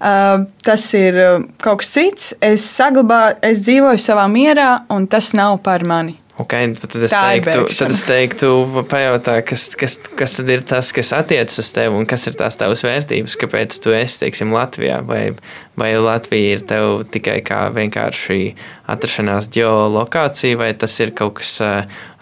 [0.00, 1.18] Tas ir
[1.60, 2.32] kaut kas cits.
[2.40, 6.16] Es saglabāju, es dzīvoju savā mierā, un tas nav par mani.
[6.40, 8.50] Okay, tad, es teiktu, tad es teiktu,
[8.88, 12.56] pajautā, kas, kas, kas tad ir tas, kas attiecas uz tevi un kas ir tās
[12.56, 15.34] tavas vērtības, kāpēc tu esi, teiksim, Latvijā, vai,
[15.76, 18.54] vai Latvija ir tev tikai kā vienkārši
[18.88, 21.58] atrašanās geolokācija, vai tas ir kaut kas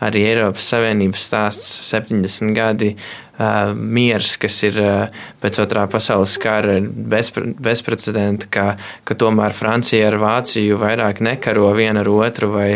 [0.03, 3.28] arī Eiropas Savienības stāsts 70 gadi uh,
[3.75, 8.67] miers, kas ir uh, pēc otrā pasaules kara bezpre, bezprecedenta, ka,
[9.07, 12.71] ka tomēr Francija ar Vāciju vairāk nekaro viena ar otru, vai,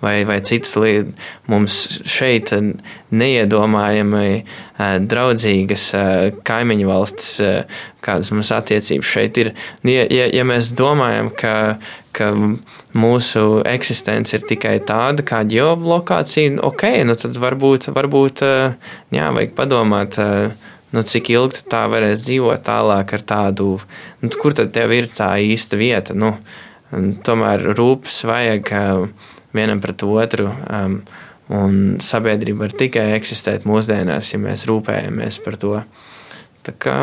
[0.00, 1.14] vai, vai citas lietas.
[1.50, 1.76] Mums
[2.08, 2.52] šeit
[3.14, 6.08] neiedomājami uh, draudzīgas uh,
[6.46, 9.52] kaimiņu valstis, uh, kādas mums attiecības šeit ir.
[9.86, 11.54] Ja, ja, ja mēs domājam, ka,
[12.16, 12.32] ka
[12.96, 20.20] mūsu eksistence ir tikai tāda kā ģeolokācija, ok, nu tad varbūt, varbūt jā, vajag padomāt.
[20.94, 23.72] Nu, cik ilgi tā varēs dzīvot tālāk ar tādu,
[24.22, 26.14] nu, kur tad tev ir tā īsta vieta?
[26.16, 26.30] Nu,
[27.26, 28.70] tomēr rūpes vajag
[29.56, 30.50] vienam pret otru.
[30.70, 31.00] Um,
[31.52, 35.74] un sabiedrība var tikai eksistēt mūsdienās, ja mēs rūpējamies par to.
[36.66, 36.94] Tā kā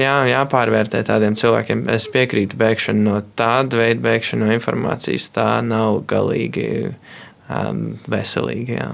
[0.00, 1.84] jā, jāpārvērtē tādiem cilvēkiem.
[1.92, 8.78] Es piekrītu, bēgšana no tāda veida bēgšana no informācijas, tā nav galīgi um, veselīga.
[8.78, 8.88] Jā.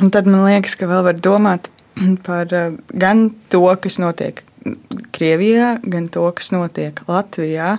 [0.00, 1.72] Un tad man liekas, ka vēl var domāt
[2.28, 4.44] par uh, gan to, kas notiek
[5.16, 7.78] Krievijā, gan to, kas notiek Latvijā,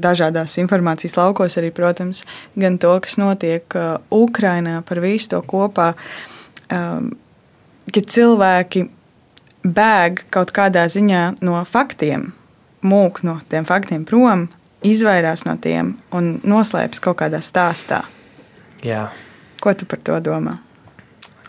[0.00, 2.24] dažādās informācijas laukos arī, protams,
[2.56, 3.76] gan to, kas notiek
[4.14, 5.92] Ukrainā par visu to kopā.
[6.70, 8.86] Ka cilvēki
[9.64, 12.30] bēg kaut kādā ziņā no faktiem,
[12.80, 14.48] mūk no tiem faktiem prom,
[14.86, 18.02] izvairās no tiem un noslēpjas kaut kādā stāstā.
[18.86, 19.10] Jā.
[19.60, 20.56] Ko tu par to domā?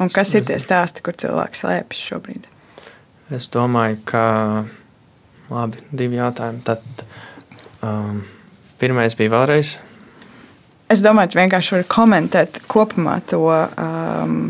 [0.01, 2.47] Un kas ir tie stāsti, kur cilvēks slēpjas šobrīd?
[3.31, 4.23] Es domāju, ka
[5.51, 6.63] labi, divi jautājumi.
[6.67, 7.05] Tad
[7.81, 8.23] um,
[8.81, 9.77] pirmais bija vēlreiz.
[10.91, 13.45] Es domāju, ka vienkārši var komentēt kopumā to.
[13.79, 14.41] Um,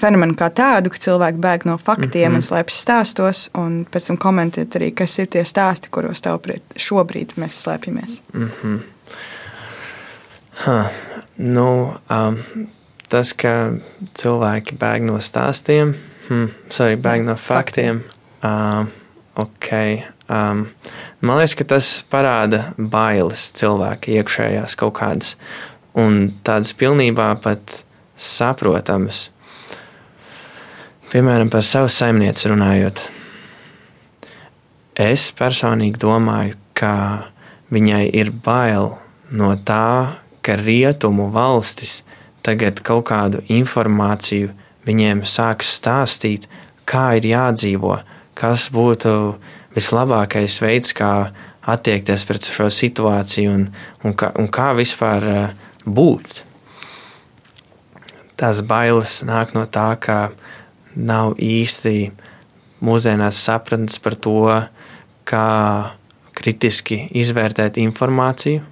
[0.00, 2.42] fenomenu kā tādu, ka cilvēki bēg no faktiem mm -hmm.
[2.42, 7.36] un slēpjas stāstos, un pēc tam komentēt arī, kas ir tie stāsti, kuros tavuprāt šobrīd
[7.36, 8.20] mēs slēpjamies.
[8.32, 8.78] Mm -hmm.
[10.64, 10.86] huh.
[11.36, 12.38] nu, um,
[13.08, 13.72] tas, ka
[14.14, 15.94] cilvēki bēg no stāstiem,
[16.28, 18.02] hmm, sorry, bēg no faktiem.
[18.44, 18.90] Um,
[19.36, 20.04] okay.
[20.28, 20.66] um,
[21.20, 25.34] man liekas, ka tas parāda bailes cilvēka iekšējās kaut kādas,
[25.96, 27.82] un tādas pilnībā pat
[28.16, 29.28] saprotamas.
[31.12, 33.04] Piemēram, par savu saimnieci runājot.
[34.98, 36.94] Es personīgi domāju, ka
[37.74, 38.92] viņai ir bail
[39.30, 42.02] no tā, ka rietumu valstis
[42.44, 44.52] tagad kaut kādu informāciju
[44.86, 46.48] viņiem sāks stāstīt,
[46.88, 47.98] kā ir jādzīvo,
[48.36, 49.14] kas būtu
[49.74, 51.30] vislabākais veids, kā
[51.64, 53.68] attiekties pret šo situāciju un,
[54.04, 55.54] un, kā, un kā vispār eh,
[55.86, 56.42] būt.
[58.40, 60.18] Tās bailes nāk no tā, ka
[60.94, 62.10] nav īsti
[62.84, 64.38] mūsdienās sapratnes par to,
[65.24, 65.48] kā
[66.34, 68.64] kritiski izvērtēt informāciju,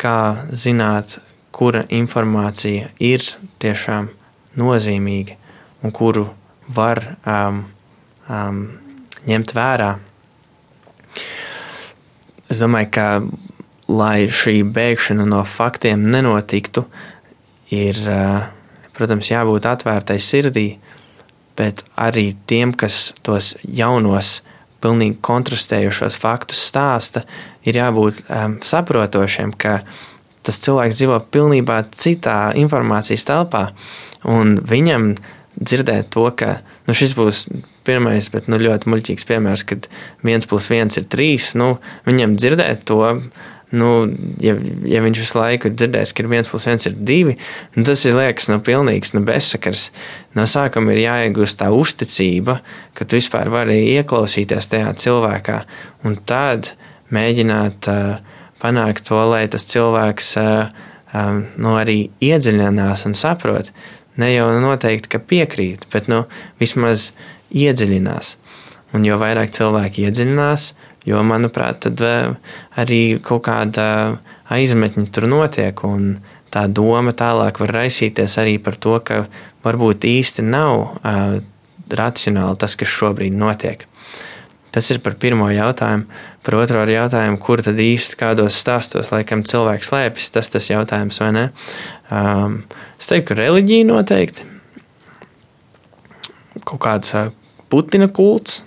[0.00, 0.16] kā
[0.56, 1.18] zināt,
[1.54, 3.26] kura informācija ir
[3.60, 4.08] tiešām
[4.58, 5.36] nozīmīga
[5.84, 6.26] un kuru
[6.74, 7.64] var um,
[8.28, 8.60] um,
[9.28, 9.90] ņemt vērā.
[12.50, 13.06] Es domāju, ka,
[13.90, 16.84] lai šī bēgšana no faktiem nenotiktu,
[17.74, 18.46] ir, uh,
[18.96, 20.68] protams, jābūt atvērtai sirdī,
[21.58, 24.40] bet arī tiem, kas tos jaunos,
[24.80, 27.26] pilnīgi kontrastējušos faktus stāsta,
[27.68, 29.82] ir jābūt um, saprotošiem, ka
[30.46, 33.66] tas cilvēks dzīvo pilnībā citā informācijas telpā,
[34.28, 35.14] un viņam
[35.60, 37.44] dzirdēt to, ka nu, šis būs
[37.86, 39.88] pirmais, bet nu, ļoti muļķīgs piemērs, kad
[40.26, 41.52] viens plus viens ir trīs.
[41.58, 41.74] Nu,
[42.06, 43.02] viņam dzirdēt to,
[43.76, 43.90] nu,
[44.42, 44.56] ja,
[44.88, 47.36] ja viņš visu laiku dzirdēs, ka viens plus viens ir divi,
[47.76, 49.88] nu, tas ir liekas, nu, pilnīgs nu, bezsakars.
[50.38, 52.60] No sākuma ir jāiegūst tā uzticība,
[52.96, 55.62] ka tu vispār vari ieklausīties tajā cilvēkā,
[56.06, 56.74] un tad
[57.14, 63.72] mēģināt uh, panākt to, lai tas cilvēks uh, um, nu, arī iedziļinās un saprot
[64.20, 66.24] ne jau noteikti, ka piekrīt, bet nu,
[66.60, 67.10] vismaz
[67.50, 68.36] iedziļinās.
[68.96, 70.72] Un jo vairāk cilvēki iedziļinās,
[71.08, 72.02] jo, manuprāt, tad
[72.80, 73.86] arī kaut kāda
[74.50, 75.84] aizmetņa tur notiek.
[75.86, 76.18] Un
[76.50, 79.24] tā doma tālāk var raisīties arī par to, ka
[79.64, 81.38] varbūt īsti nav uh,
[81.90, 83.86] racionāli tas, kas šobrīd notiek.
[84.70, 86.06] Tas ir par pirmo jautājumu.
[86.40, 91.28] Par otro jautājumu, kur tad īsti kādos stāstos laikam cilvēks slēpjas, tas tas jautājums, vai
[91.36, 91.44] ne?
[92.08, 92.62] Um,
[92.96, 94.46] es teiktu, ka reliģija noteikti.
[96.64, 97.28] Kaut kāds uh,
[97.70, 98.62] Putina kults,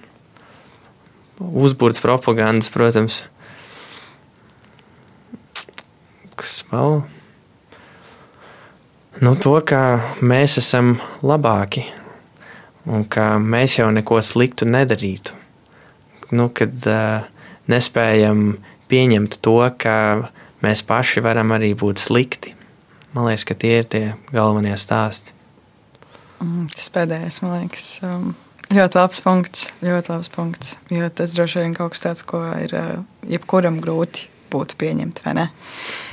[1.41, 3.23] uzbūrts propagandas, protams.
[6.37, 7.01] Kas vēl?
[9.23, 9.83] Nu, to, ka
[10.21, 11.87] mēs esam labāki
[12.85, 15.39] un ka mēs jau neko sliktu nedarītu
[16.33, 17.25] nu, kad uh,
[17.71, 18.57] nespējam
[18.91, 19.95] pieņemt to, ka
[20.63, 22.55] mēs paši varam arī būt slikti.
[23.13, 25.35] Man liekas, ka tie ir tie galvenie stāsti.
[26.41, 28.31] Mm, tas pēdējais, man liekas, um,
[28.73, 29.67] ļoti labs punkts.
[29.85, 34.29] Ļoti labs punkts jo tas droši vien kaut kas tāds, ko ir uh, jebkuram grūti
[34.53, 35.45] būtu pieņemt, vai ne?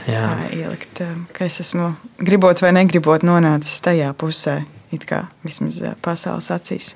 [0.08, 0.26] Jā.
[0.56, 4.60] Ielikt, uh, ka es esmu gribot vai negribot nonācis tajā pusē,
[4.98, 6.94] kā vismaz pasaules acīs.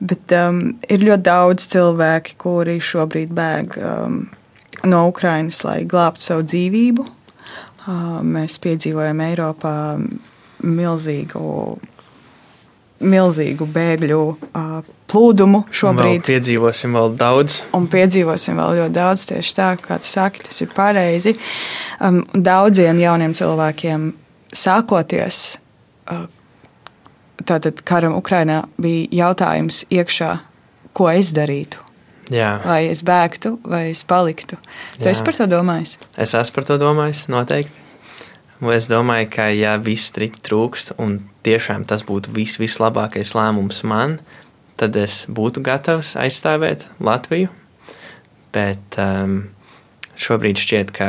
[0.00, 4.22] Bet um, ir ļoti daudz cilvēki, kuri šobrīd bēg um,
[4.88, 7.06] no Ukrainas, lai glābtu savu dzīvību.
[7.88, 9.74] Uh, mēs piedzīvojam Eiropā
[10.64, 11.42] milzīgu,
[12.98, 16.20] milzīgu bēgļu uh, plūdumu šobrīd.
[16.20, 17.60] Vēl piedzīvosim vēl daudz.
[17.76, 21.36] Un piedzīvosim vēl ļoti daudz tieši tā, kā tu saki, tas ir pareizi.
[22.04, 24.10] Um, daudziem jauniem cilvēkiem
[24.56, 25.56] sākoties,
[26.12, 26.26] uh,
[27.46, 30.38] tātad karam Ukrainā bija jautājums iekšā,
[30.96, 31.84] ko es darītu.
[32.32, 32.58] Jā.
[32.60, 34.58] Vai es bēgtu, vai es paliktu.
[34.98, 35.96] Tu esi par to domājis?
[36.20, 37.84] Es esmu par to domājis, noteikti.
[38.74, 44.18] Es domāju, ka ja viss strikti trūkst, un tiešām tas būtu vis, vislabākais lēmums man,
[44.76, 47.52] tad es būtu gatavs aizstāvēt Latviju.
[48.52, 49.38] Bet um,
[50.18, 51.08] šobrīd šķiet, ka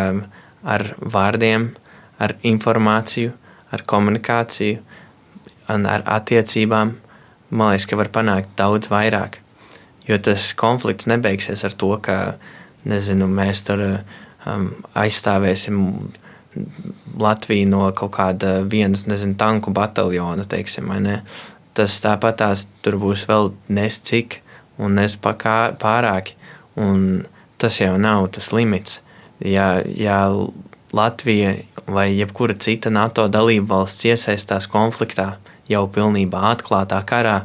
[0.64, 1.72] ar vārdiem,
[2.22, 3.34] ar informāciju,
[3.74, 4.86] ar komunikāciju
[5.70, 6.96] un ar attiecībām,
[7.50, 9.40] man liekas, ka var panākt daudz vairāk.
[10.10, 12.36] Jo tas konflikts nebeigsies ar to, ka
[12.90, 15.84] nezinu, mēs tur um, aizstāvēsim
[17.20, 20.48] Latviju no kaut kāda vienas nezinu, tanku bataljona.
[20.50, 20.90] Teiksim,
[21.78, 24.40] tas tāpat tās tur būs vēl nes cik
[24.82, 26.36] un nes pārāki.
[26.80, 27.28] Un
[27.60, 29.02] tas jau nav tas limits.
[29.46, 30.26] Ja, ja
[30.94, 31.54] Latvija
[31.88, 35.36] vai jebkura cita NATO dalība valsts iesaistās konfliktā,
[35.70, 37.44] jau pilnībā atklātā karā,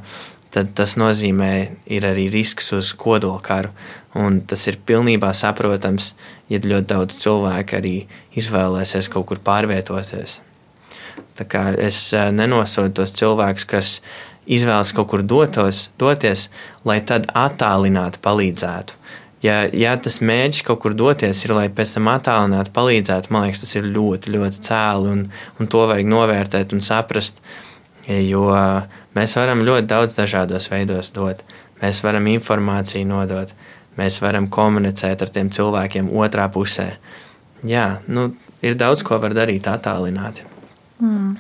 [0.54, 1.52] tad tas nozīmē,
[1.90, 3.72] ir arī risks uz kodolkaru.
[4.14, 6.12] Un tas ir pilnībā saprotams,
[6.50, 7.94] ja ļoti daudz cilvēku arī
[8.38, 10.38] izvēlēsies kaut kur pārvietoties.
[11.34, 13.96] Tā kā es e, nenosodu tos cilvēkus, kas
[14.46, 16.46] izvēlas kaut kur dotos, doties,
[16.87, 19.00] lai tad attālināti palīdzētu.
[19.44, 23.66] Ja, ja tas mērķis kaut kur doties ir, lai pēc tam attālināti palīdzētu, man liekas,
[23.66, 25.26] tas ir ļoti, ļoti cēli un,
[25.58, 27.42] un to vajag novērtēt un saprast.
[27.42, 27.73] Uh,
[28.08, 28.48] Jo
[29.16, 31.40] mēs varam ļoti daudz dažādos veidos dot.
[31.80, 33.50] Mēs varam informāciju nodot,
[33.98, 36.94] mēs varam komunicēt ar tiem cilvēkiem otrā pusē.
[37.64, 38.28] Jā, nu,
[38.64, 40.44] ir daudz ko var darīt attālināti.
[41.00, 41.34] Mm.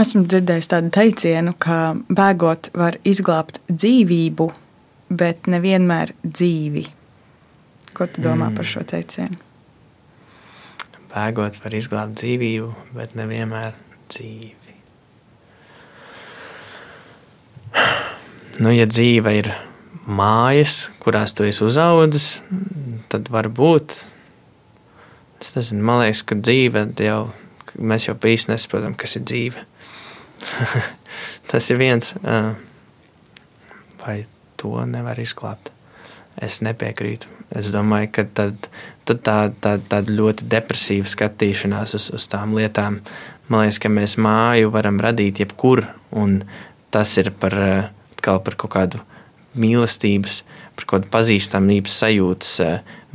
[0.00, 4.48] Esmu dzirdējis tādu teicienu, ka bēgot var izglābt dzīvību,
[5.12, 6.86] bet nevienmēr dzīvi.
[7.92, 8.56] Ko tu domā mm.
[8.56, 9.36] par šo teicienu?
[11.12, 13.76] Bēgot var izglābt dzīvību, bet nevienmēr
[14.08, 14.61] dzīvi.
[18.62, 19.52] Nu, ja dzīve ir
[20.06, 22.42] mājas, kurās tu esi uzaugusi,
[23.12, 24.02] tad varbūt
[25.42, 27.22] Es nezinu, man liekas, ka dzīve jau,
[27.74, 29.64] mēs jau īsti nesaprotam, kas ir dzīve.
[31.50, 32.12] Tas ir viens,
[34.04, 34.16] vai
[34.60, 35.72] to nevar izglābt.
[36.38, 37.26] Es nepiekrītu.
[37.58, 38.70] Es domāju, ka tad,
[39.04, 43.00] tad tā, tā, tāda ļoti depresīva skatīšanās uz, uz tām lietām,
[43.50, 46.38] man liekas, ka mēs māju varam radīt jebkur, un
[46.92, 47.56] tas ir par,
[48.22, 49.00] par kaut kādu
[49.58, 50.42] mīlestības,
[50.76, 52.52] par kaut kādu pazīstamības sajūtas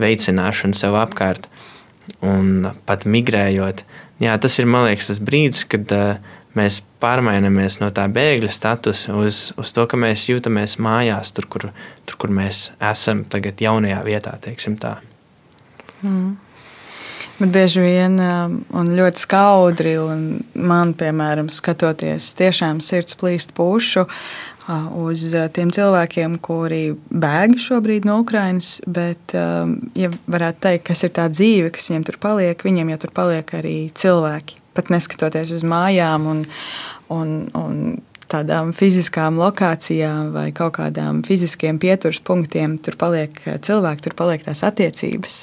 [0.02, 1.48] veicināšanu sev apkārt,
[2.26, 3.84] un pat migrējot.
[4.22, 9.16] Jā, tas ir, man liekas, tas brīdis, kad uh, mēs pārmainamies no tā bēgļa statusa
[9.18, 11.70] uz, uz to, ka mēs jūtamies mājās, tur, kur,
[12.06, 14.98] tur, kur mēs esam tagad, jaunajā vietā, teiksim tā.
[16.02, 16.36] Mm.
[17.38, 24.08] Bet bieži vien um, un ļoti skaudri, un man, piemēram, skatoties, tiešām sirds plīst pušu
[24.08, 28.80] uh, uz uh, tiem cilvēkiem, kuri bēg šobrīd no Ukrainas.
[28.90, 33.02] Bet, um, ja varētu teikt, kas ir tā dzīve, kas viņiem tur paliek, viņiem jau
[33.06, 36.44] tur paliek arī cilvēki pat neskatoties uz mājām un,
[37.14, 37.80] un, un
[38.30, 44.66] tādām fiziskām lokācijām vai kaut kādām fiziskiem pieturas punktiem, tur paliek cilvēki, tur paliek tās
[44.68, 45.42] attiecības.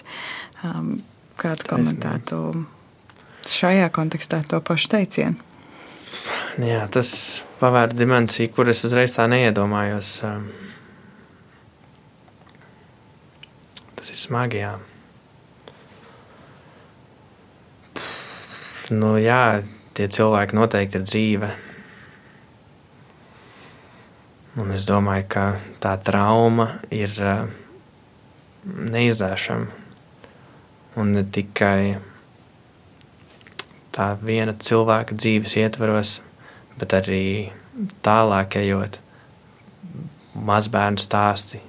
[1.40, 2.40] Kādu komentētu
[3.50, 5.50] šajā kontekstā to pašu teicienu?
[6.62, 7.10] Jā, tas
[7.60, 10.16] pavēr dimensiju, kuras uzreiz tā neiedomājos.
[10.24, 10.48] Um,
[13.98, 14.62] tas ir smagi.
[14.62, 14.76] Jā.
[18.92, 19.62] nu, jā,
[19.96, 21.50] tie cilvēki noteikti ir dzīve.
[24.60, 25.44] Un es domāju, ka
[25.82, 27.48] tā trauma ir uh,
[28.64, 29.83] neizdzēšama.
[31.00, 31.98] Un ne tikai
[33.94, 36.18] tā viena cilvēka dzīves ietvaros,
[36.78, 37.24] bet arī
[38.06, 39.00] tālāk ejot
[40.34, 41.60] mazbērnu stāsti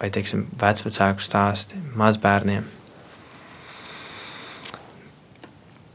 [0.00, 2.66] vai, teiksim, vecvecāku stāsti mazbērniem.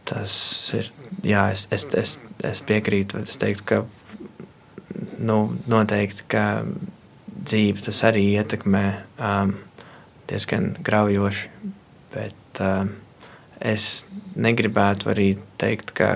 [0.09, 0.34] Tas
[0.75, 0.89] ir,
[1.23, 2.15] jā, es, es, es,
[2.45, 3.82] es piekrītu, es teiktu, ka
[5.21, 5.38] nu,
[5.71, 6.45] noteikti, ka
[7.32, 8.86] dzīve tas arī ietekmē
[9.21, 9.55] um,
[10.29, 11.49] diezgan graujoši,
[12.13, 12.93] bet um,
[13.59, 14.05] es
[14.36, 15.30] negribētu arī
[15.62, 16.12] teikt, ka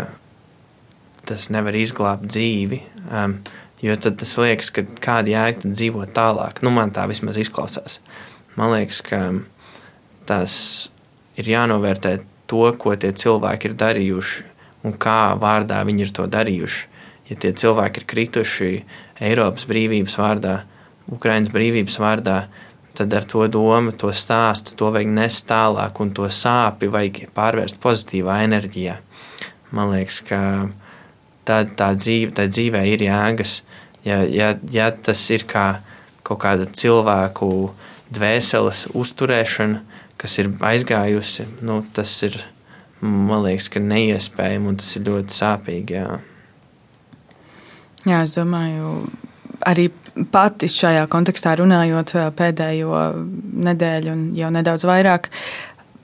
[1.25, 3.39] tas nevar izglābt dzīvi, um,
[3.83, 6.61] jo tad tas liekas, ka kāda jēga dzīvot tālāk.
[6.65, 7.99] Nu, man tā vismaz izklausās.
[8.55, 9.21] Man liekas, ka
[10.29, 10.55] tas
[11.35, 12.17] ir jānovērtē
[12.49, 14.45] to, ko tie cilvēki ir darījuši
[14.85, 16.91] un kā vārdā viņi ir to darījuši.
[17.29, 18.71] Ja tie cilvēki ir krituši
[19.25, 20.59] Eiropas brīvības vārdā,
[21.09, 22.37] Ukraiņas brīvības vārdā,
[22.95, 27.81] tad ar to domu, to stāstu, to vajag nest tālāk, un to sāpi vajag pārvērst
[27.83, 28.97] pozitīvā enerģijā.
[29.75, 30.39] Man liekas, ka
[31.47, 33.59] tā, tā, dzīve, tā dzīvē ir jēgas.
[34.05, 35.81] Ja, ja, ja tas ir kā
[36.25, 37.49] kaut kāda cilvēku
[38.13, 39.81] dvēseles uzturēšana,
[40.21, 42.37] kas ir aizgājusi, nu, tas ir
[43.05, 45.97] man liekas, neiespējami un tas ir ļoti sāpīgi.
[45.99, 46.19] Jā.
[48.05, 48.95] jā, es domāju,
[49.65, 49.89] arī
[50.31, 53.01] pati šajā kontekstā runājot pēdējo
[53.67, 55.29] nedēļu un jau nedaudz vairāk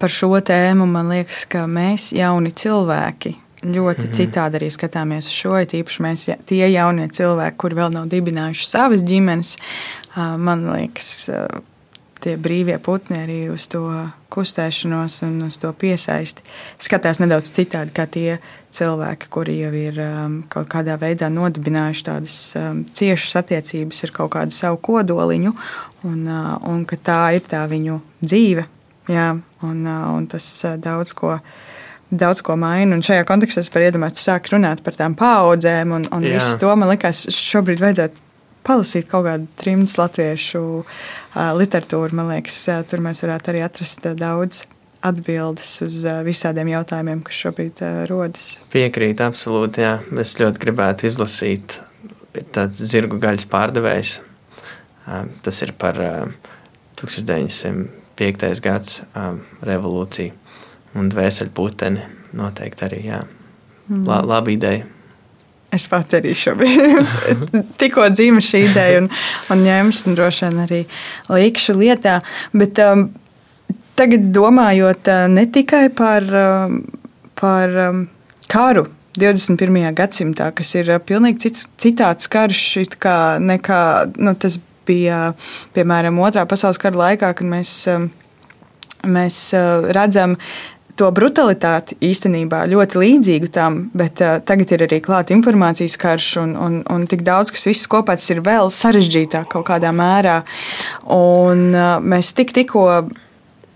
[0.02, 4.14] par šo tēmu, man liekas, ka mēs, jauni cilvēki, ļoti -hmm.
[4.18, 5.58] citādi arī skatāmies uz šo.
[5.62, 9.58] Īpaši mēs, tie jaunie cilvēki, kuri vēl nav dibinājuši savas ģimenes,
[10.18, 11.30] man liekas,
[12.22, 13.84] tie brīvie putni arī uz to
[14.32, 16.45] kustēšanos un uz to piesaisti
[16.82, 18.38] skatās nedaudz citādi kā tie
[18.72, 24.34] cilvēki, kuri jau ir um, kaut kādā veidā nodibinājuši tādas um, ciešas attiecības ar kaut
[24.38, 25.51] kādu savu kodoliņu,
[26.07, 28.65] un, uh, un ka tā ir tā viņu dzīve.
[29.11, 29.34] Jā,
[29.65, 31.36] un, uh, un tas uh, daudz ko
[32.11, 32.95] daudz ko maina.
[32.95, 36.74] Un šajā kontekstā es par iedomājos, sāk runāt par tām paudzēm, un, un visu to
[36.76, 38.30] man liekas, šobrīd vajadzētu
[38.68, 40.62] palasīt kaut kādu trimdas latviešu
[41.59, 42.16] literatūru.
[42.18, 42.59] Man liekas,
[42.89, 44.66] tur mēs varētu arī atrast daudz
[45.01, 47.82] atbildes uz visādiem jautājumiem, kas šobrīd
[48.12, 48.49] rodas.
[48.74, 49.82] Piekrīt, absolūti.
[49.82, 49.95] Jā.
[50.22, 51.80] Es ļoti gribētu izlasīt
[52.53, 54.20] tādu zirgu gaļas pārdevējs.
[55.41, 55.97] Tas ir par
[57.01, 58.62] 1905.
[58.62, 59.01] gads
[59.66, 60.32] revolūciju
[60.99, 62.05] un dvēseli puteni.
[62.38, 63.18] Noteikti arī jā.
[63.89, 64.05] Mm.
[64.07, 64.86] La, laba ideja.
[65.72, 69.09] Es pat arī šobrīd tikko dzīvoju šī ideja, un,
[69.53, 70.80] un ņemšu, un droši vien arī
[71.32, 72.17] likšu lietā.
[72.51, 73.05] Bet um,
[73.99, 76.82] tagad domājot uh, ne tikai par, um,
[77.39, 78.03] par um,
[78.51, 79.80] karu 21.
[79.95, 82.65] gadsimtā, kas ir uh, pilnīgi cits, citāds karš
[83.39, 83.82] nekā
[84.19, 85.32] nu, tas bija
[85.76, 88.09] piemēram Otrā pasaules kara laikā, kad mēs, um,
[89.07, 90.36] mēs uh, redzam
[91.00, 96.54] to brutalitāti īstenībā ļoti līdzīgu tam, bet uh, tagad ir arī klāta informācijas karš un,
[96.60, 100.42] un, un tik daudz, kas viss kopā tas ir vēl sarežģītāk kaut kādā mērā.
[101.16, 102.88] Un uh, mēs tik tikko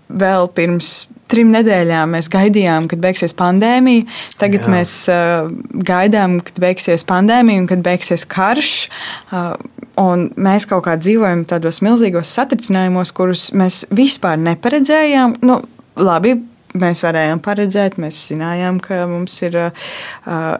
[0.06, 4.06] vēl pirms trim nedēļām mēs gaidījām, kad beigsies pandēmija.
[4.40, 4.72] Tagad Jā.
[4.76, 5.48] mēs uh,
[5.86, 8.74] gaidām, kad beigsies pandēmija un kad beigsies karš.
[9.30, 9.54] Uh,
[10.00, 15.38] un mēs kaut kā dzīvojam tādos milzīgos satricinājumos, kurus mēs vispār neparedzējām.
[15.46, 15.60] Nu,
[15.98, 16.36] labi,
[16.80, 17.98] mēs varējām paredzēt.
[18.02, 19.92] Mēs zinājām, ka mums ir, uh,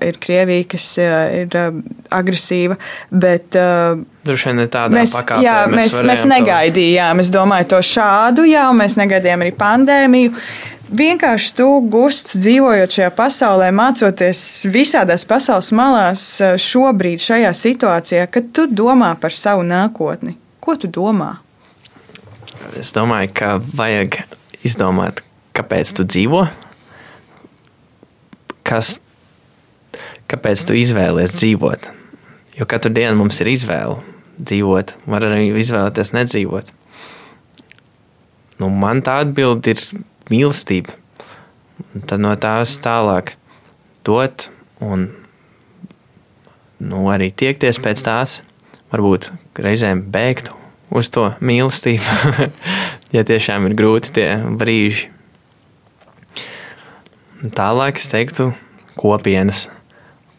[0.05, 1.81] ir Krievija, kas uh, ir uh,
[2.15, 2.79] agresīva.
[3.11, 5.45] Bet, uh, Droši vien tādā mēs, pakāpē.
[5.47, 7.21] Jā, mēs, mēs, mēs negaidījām.
[7.21, 7.27] To...
[7.27, 10.35] Es domāju, to šādu, jā, mēs negaidījām arī pandēmiju.
[10.87, 14.41] Vienkārši tu, Gusts, dzīvojot šajā pasaulē, mācoties
[14.71, 16.27] visādās pasaules malās,
[16.63, 20.37] šobrīd, šajā situācijā, kad tu domā par savu nākotni.
[20.63, 21.33] Ko tu domā?
[22.79, 24.21] Es domāju, ka vajag
[24.67, 25.26] izdomāt,
[25.57, 26.45] kāpēc tu dzīvo,
[28.67, 28.97] kas,
[30.31, 31.91] kāpēc tu izvēlies dzīvot.
[32.57, 34.01] Jo katru dienu mums ir izvēle
[34.41, 36.73] dzīvot, var arī izvēlēties nedzīvot.
[38.61, 39.83] Nu, man tā atbilde ir
[40.33, 40.95] mīlestība.
[41.93, 43.35] Un tad no tās tālāk
[44.07, 44.49] dot
[44.81, 45.11] un
[46.81, 48.39] nu, arī tiekties pēc tās,
[48.93, 49.29] varbūt
[49.61, 50.53] reizēm bēgt
[50.97, 52.49] uz to mīlestību,
[53.17, 54.29] ja tiešām ir grūti tie
[54.61, 55.16] brīži.
[57.55, 58.49] Tālāk es teiktu,
[58.99, 59.67] kopienas.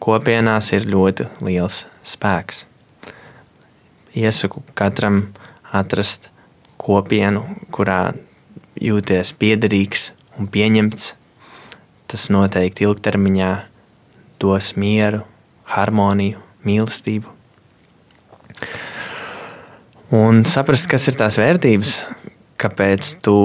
[0.02, 2.64] Kopienās ir ļoti liels spēks.
[4.18, 5.22] Iesaku katram
[5.72, 6.28] atrast
[6.76, 8.12] kopienu, kurā
[8.82, 11.14] jūties piederīgs un pieņemts.
[12.08, 13.52] Tas noteikti ilgtermiņā
[14.42, 15.22] dos mieru,
[15.70, 17.30] harmoniju, mīlestību.
[20.18, 21.98] Un saprast, kas ir tās vērtības,
[22.60, 23.38] kāpēc tu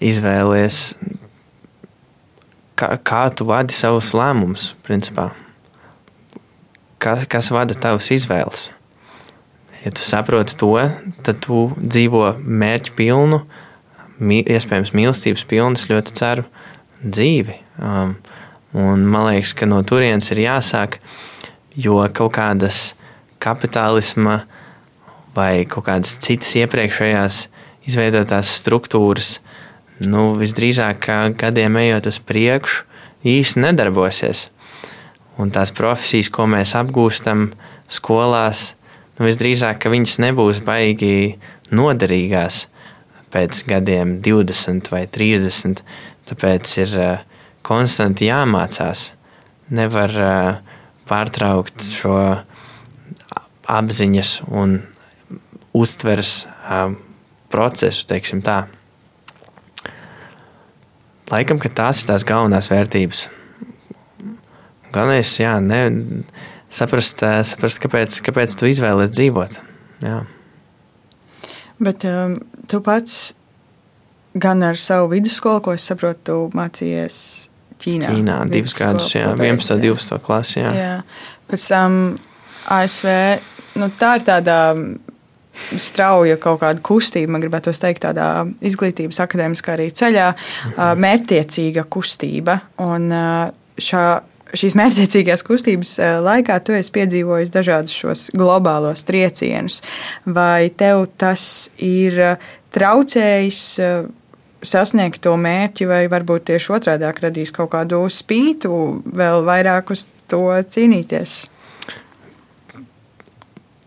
[0.00, 0.94] izvēlies
[2.76, 5.30] kā, kā tu vadi savus lēmumus, principā.
[7.02, 8.68] Ka, kas vada tavas izvēles?
[9.84, 10.72] Ja tu saproti to,
[11.22, 13.42] tad tu dzīvo mērķu pilnu,
[14.18, 16.46] iespējams, mīlestības pilnu, es ļoti ceru,
[17.04, 17.60] dzīvi.
[17.78, 18.16] Um,
[18.76, 20.98] un man liekas, ka no turienes ir jāsāk,
[21.76, 22.94] jo kaut kādas
[23.42, 24.40] kapitālisma
[25.36, 27.44] vai kaut kādas citas iepriekšējās
[27.86, 29.36] izveidotās struktūras
[30.04, 31.08] nu, visdrīzāk
[31.40, 32.84] gadiem ejot uz priekšu,
[33.26, 34.48] īsti nedarbosies.
[35.40, 37.50] Un tās profesijas, ko mēs apgūstam
[37.92, 38.70] skolās,
[39.16, 41.36] nu, visdrīzāk viņas nebūs baigi
[41.74, 42.66] noderīgās
[43.34, 45.82] pēc gadiem, 20 vai 30.
[46.26, 46.96] Tāpēc ir
[47.66, 49.10] konstanti jāmācās.
[49.76, 50.12] Nevar
[51.06, 52.16] pārtraukt šo
[53.66, 54.78] apziņas un
[55.76, 56.46] uztveres
[57.52, 58.64] procesu, teiksim tā.
[61.32, 63.24] Laikam, ka tās ir tās galvenās vērtības.
[64.94, 65.80] Galvenais, jā, ne,
[66.70, 69.58] saprast, eh, saprast kāpēc, kāpēc tu izvēlies dzīvot.
[70.06, 70.20] Jā.
[71.82, 72.38] Bet um,
[72.70, 73.34] tu pats
[74.38, 77.18] gan ar savu vidusskolu, ko es saprotu, tu mācījies
[77.76, 78.08] Ķīnā.
[78.08, 79.74] Ķīnā divas gadus, jā, 11.
[79.74, 80.20] un 12.
[80.24, 80.62] klasē.
[80.62, 80.70] Jā.
[80.72, 80.94] jā.
[81.50, 81.98] Pēc tam
[82.72, 83.10] ASV,
[83.82, 84.56] nu, tā ir tāda
[85.82, 90.30] strauja kaut kāda kustība, gribētu teikt, tādā izglītības akadēmiskā arī ceļā,
[91.02, 92.58] mērķtiecīga kustība.
[92.84, 94.04] Un šā,
[94.56, 95.96] šīs mērķtiecīgās kustības
[96.26, 99.82] laikā tu esi piedzīvojis dažādus šos globālos triecienus.
[100.24, 102.38] Vai tev tas ir
[102.76, 103.64] traucējis?
[104.66, 108.70] Sasniegt to mērķi, vai varbūt tieši otrādi radīs kaut kādu spītu,
[109.14, 111.34] vēl vairāk uz to cīnīties?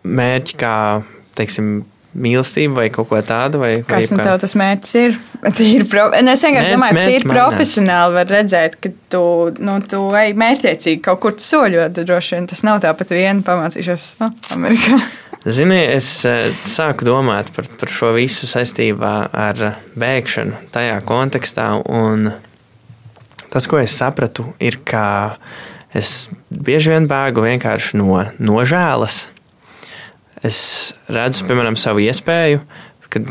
[0.07, 0.75] Mērķi kā
[1.39, 1.79] teiksim,
[2.17, 3.61] mīlestība vai kaut ko tādu.
[3.61, 5.17] Vai, Kas vai nu tev tas mērķis ir?
[5.75, 6.07] ir pro...
[6.15, 9.23] nu, es vienkārši domāju, ka ir profesionāli var redzēt, ka tu,
[9.61, 12.01] nu, tu ej mērķiecīgi kaut kur soļot.
[12.09, 14.99] Droši vien tas nav tāpat vien pamācīšos no, Amerikā.
[15.59, 19.61] Zini, es eh, sāku domāt par, par šo visu saistībā ar
[19.99, 21.69] bēgšanu, tajā kontekstā.
[23.49, 25.37] Tas, ko es sapratu, ir, ka
[25.95, 29.23] es bieži vien bēgu vienkārši no nožēlas
[30.45, 30.59] es
[31.11, 32.61] redzu, piemēram, savu iespēju,
[33.09, 33.23] ka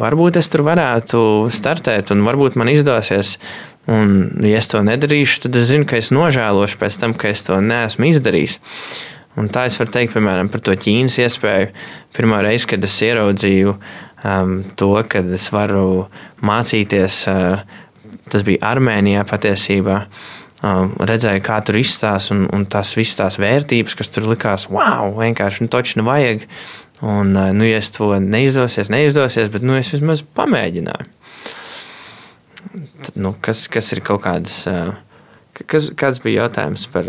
[0.00, 1.22] varbūt es tur varētu
[1.52, 3.36] startēt, un varbūt man izdosies.
[3.90, 7.42] Un, ja es to nedarīšu, tad es zinu, ka es nožēlošu pēc tam, ka es
[7.46, 8.58] to neesmu izdarījis.
[9.40, 11.70] Un tā es varu teikt, piemēram, par to Ķīnas iespēju.
[12.16, 16.08] Pirmā reize, kad es ieraudzīju um, to, ka es varu
[16.44, 17.62] mācīties, uh,
[18.30, 20.02] tas bija Armēnijā patiesībā.
[20.02, 25.14] Uh, redzēju, kā tur izstāsta un, un tās visas tās vērtības, kas tur likās, wow,
[25.16, 26.46] vienkārši nu, toči nevajag.
[27.00, 31.08] Un, uh, nu, ja to neizdosies, neizdosies, bet nu, es vismaz pamēģināju.
[33.00, 34.60] Tad, nu, kas, kas ir kaut kādas,
[35.64, 37.08] kas, kāds bija jautājums par.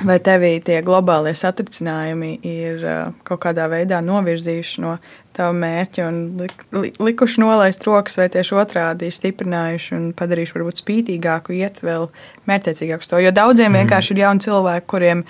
[0.00, 2.84] Vai tevī tie globālie satricinājumi ir
[3.28, 4.94] kaut kādā veidā novirzījuši no
[5.36, 11.56] tava mērķa un li, likuši nolaist rokas, vai tieši otrādi stiprinājuši un padarījuši varbūt spītīgāku,
[11.60, 12.08] iet vēl
[12.48, 13.20] mērķiecīgāku to?
[13.20, 13.82] Jo daudziem mm.
[13.82, 15.22] vienkārši ir jauni cilvēki, kuriem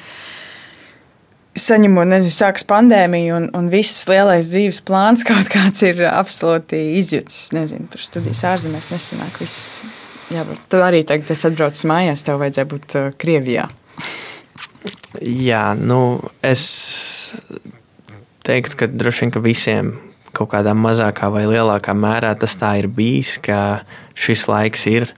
[1.59, 7.49] saņemot, nezinu, sākas pandēmija un, un viss lielais dzīves plāns kaut kāds ir absolūti izjutis.
[7.57, 9.81] Nezinu, tur studijas ārzemēs nesanāk viss.
[10.33, 13.67] Jā, bet tu arī tagad esi atbraucis mājās, tev vajadzēja būt Krievijā.
[15.23, 16.63] Jā, nu, es
[18.47, 19.93] teiktu, ka droši vien ka visiem
[20.33, 23.83] kaut kādā mazākā vai lielākā mērā tas tā ir bijis, ka
[24.17, 25.11] šis laiks ir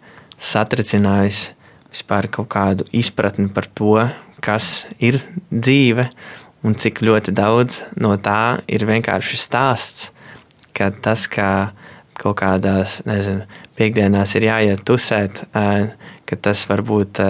[0.42, 1.46] satricinājis
[1.94, 4.00] vispār kaut kādu izpratni par to,
[4.44, 6.08] kas ir dzīve
[6.66, 10.10] un cik ļoti daudz no tā ir vienkārši stāsts.
[10.74, 11.70] Ka tas, kā
[12.18, 13.44] kaut kādās, nezinu,
[13.78, 17.20] piekdienās ir jāiet tusēt, ka tas var būt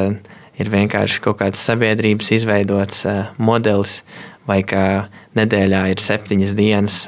[0.60, 4.00] ir vienkārši kaut kāds sabiedrības izveidots uh, modelis,
[4.48, 6.98] vai ka nedēļā ir septiņas dienas,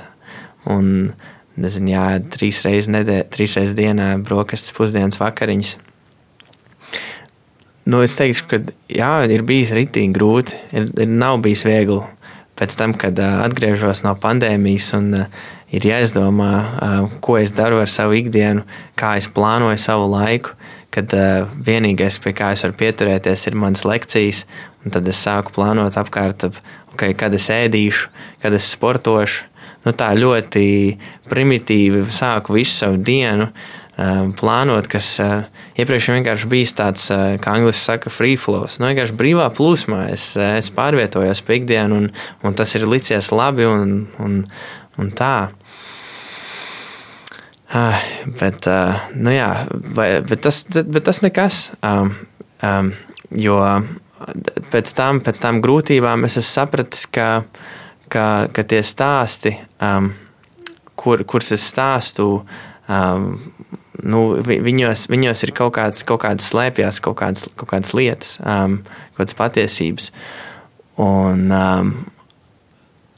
[0.70, 1.12] un
[1.56, 5.76] nezinu, jā, trīs reizes, nedē, trīs reizes dienā brokastis, pusdienas, vakariņas.
[7.86, 8.58] Nu, es teikšu, ka
[8.90, 12.02] jā, ir bijis rītīgi grūti, ir, ir nav bijis viegli.
[12.56, 17.78] Pēc tam, kad uh, atgriežos no pandēmijas un uh, ir jāizdomā, uh, ko es daru
[17.82, 18.64] ar savu ikdienu,
[18.98, 20.56] kā es plānoju savu laiku,
[20.96, 24.44] kad uh, vienīgais, pie kā es varu pieturēties, ir manas lekcijas.
[24.86, 26.46] Tad es sāku plānot apkārt,
[26.94, 28.08] okay, kad es ēdīšu,
[28.44, 29.50] kad es sportošu.
[29.86, 30.64] Nu, tā ļoti
[31.30, 35.44] primitīvi sāku visu savu dienu uh, plānot, kas uh,
[35.78, 38.66] iepriekš vienkārši bija tāds, uh, kā angļuiski saka, free flow.
[38.80, 42.10] Nu, vienkārši brīvā plūsmā es, es pārvietojos pa ikdienu, un,
[42.42, 44.40] un tas ir licies labi un, un,
[44.98, 45.36] un tā.
[47.66, 47.98] Uh,
[48.38, 49.50] bet, uh, nu jā,
[49.94, 51.72] vai, bet, tas, bet tas nekas.
[51.82, 52.12] Um,
[52.62, 52.92] um,
[53.34, 53.58] jo
[54.70, 57.42] pēc tam, pēc tam grūtībām es esmu sapratis, ka,
[58.12, 60.12] ka, ka tie stāsti, um,
[60.94, 62.28] kur, kurus es stāstu,
[62.86, 63.26] um,
[64.06, 68.78] nu, viņos, viņos ir kaut kādas, kaut kādas slēpjas, kaut kādas, kaut kādas lietas, um,
[69.16, 70.12] kaut kādas patiesības.
[71.02, 71.96] Un um,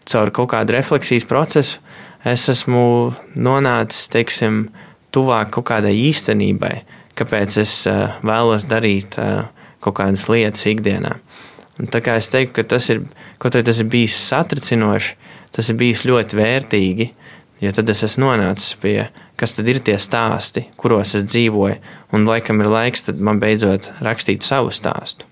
[0.08, 1.84] caur kaut kādu refleksijas procesu
[2.32, 4.68] es esmu nonācis teiksim,
[5.14, 6.74] tuvāk kaut kādai īstenībai,
[7.18, 9.48] kāpēc es uh, vēlos darīt uh,
[9.84, 11.16] kaut kādas lietas ikdienā.
[11.78, 13.04] Un tā kā es teiktu, ka tas ir,
[13.38, 15.14] kaut arī tas ir bijis satricinoši,
[15.54, 17.08] tas ir bijis ļoti vērtīgi,
[17.62, 18.96] jo tad es esmu nonācis pie,
[19.38, 21.78] kas tad ir tie stāsti, kuros es dzīvoju,
[22.14, 25.26] un laikam ir laiks man beidzot rakstīt savu stāstu.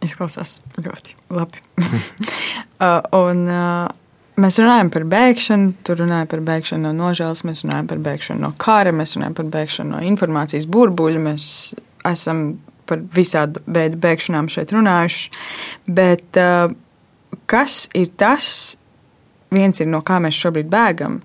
[0.00, 1.60] Izklausās ļoti labi.
[1.84, 3.99] uh, un, uh,
[4.40, 8.52] Mēs runājam par bēgšanu, tur runājam par bēgšanu no nožēlas, mēs runājam par bēgšanu no
[8.60, 11.22] kara, mēs runājam par bēgšanu no informācijas burbuļa.
[11.24, 11.46] Mēs
[12.08, 12.44] esam
[12.88, 15.30] par visādu veidu bēgšanām šeit runājuši.
[15.98, 16.72] Bet uh,
[17.50, 18.76] kas ir tas,
[19.54, 21.20] viens ir no kā mēs šobrīd bēgam,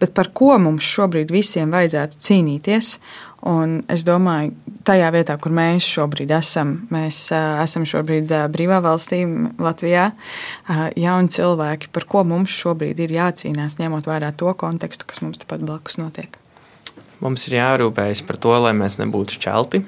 [0.00, 2.94] bet par ko mums šobrīd visiem vajadzētu cīnīties?
[3.48, 4.52] Un es domāju,
[4.84, 9.22] tajā vietā, kur mēs šobrīd esam, mēs uh, esam šobrīd uh, brīvā valstī,
[9.56, 15.22] Latvijā, uh, jauni cilvēki, par ko mums šobrīd ir jācīnās, ņemot vērā to kontekstu, kas
[15.24, 16.36] mums tepat blakus notiek.
[17.24, 19.80] Mums ir jārūpējas par to, lai mēs nebūtu šķelti.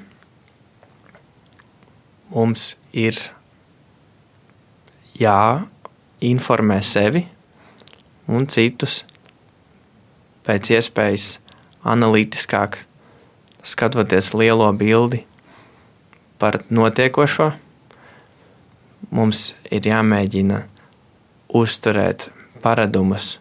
[2.33, 3.19] Mums ir
[5.21, 7.27] jāinformē sevi
[8.33, 9.03] un citus
[10.45, 11.27] pēc iespējas
[11.93, 12.81] analītiskāk
[13.63, 15.23] skatoties lielo bildi
[16.39, 17.53] par notiekošo,
[19.13, 20.63] mums ir jāmēģina
[21.53, 22.27] uzturēt
[22.63, 23.37] paradumus,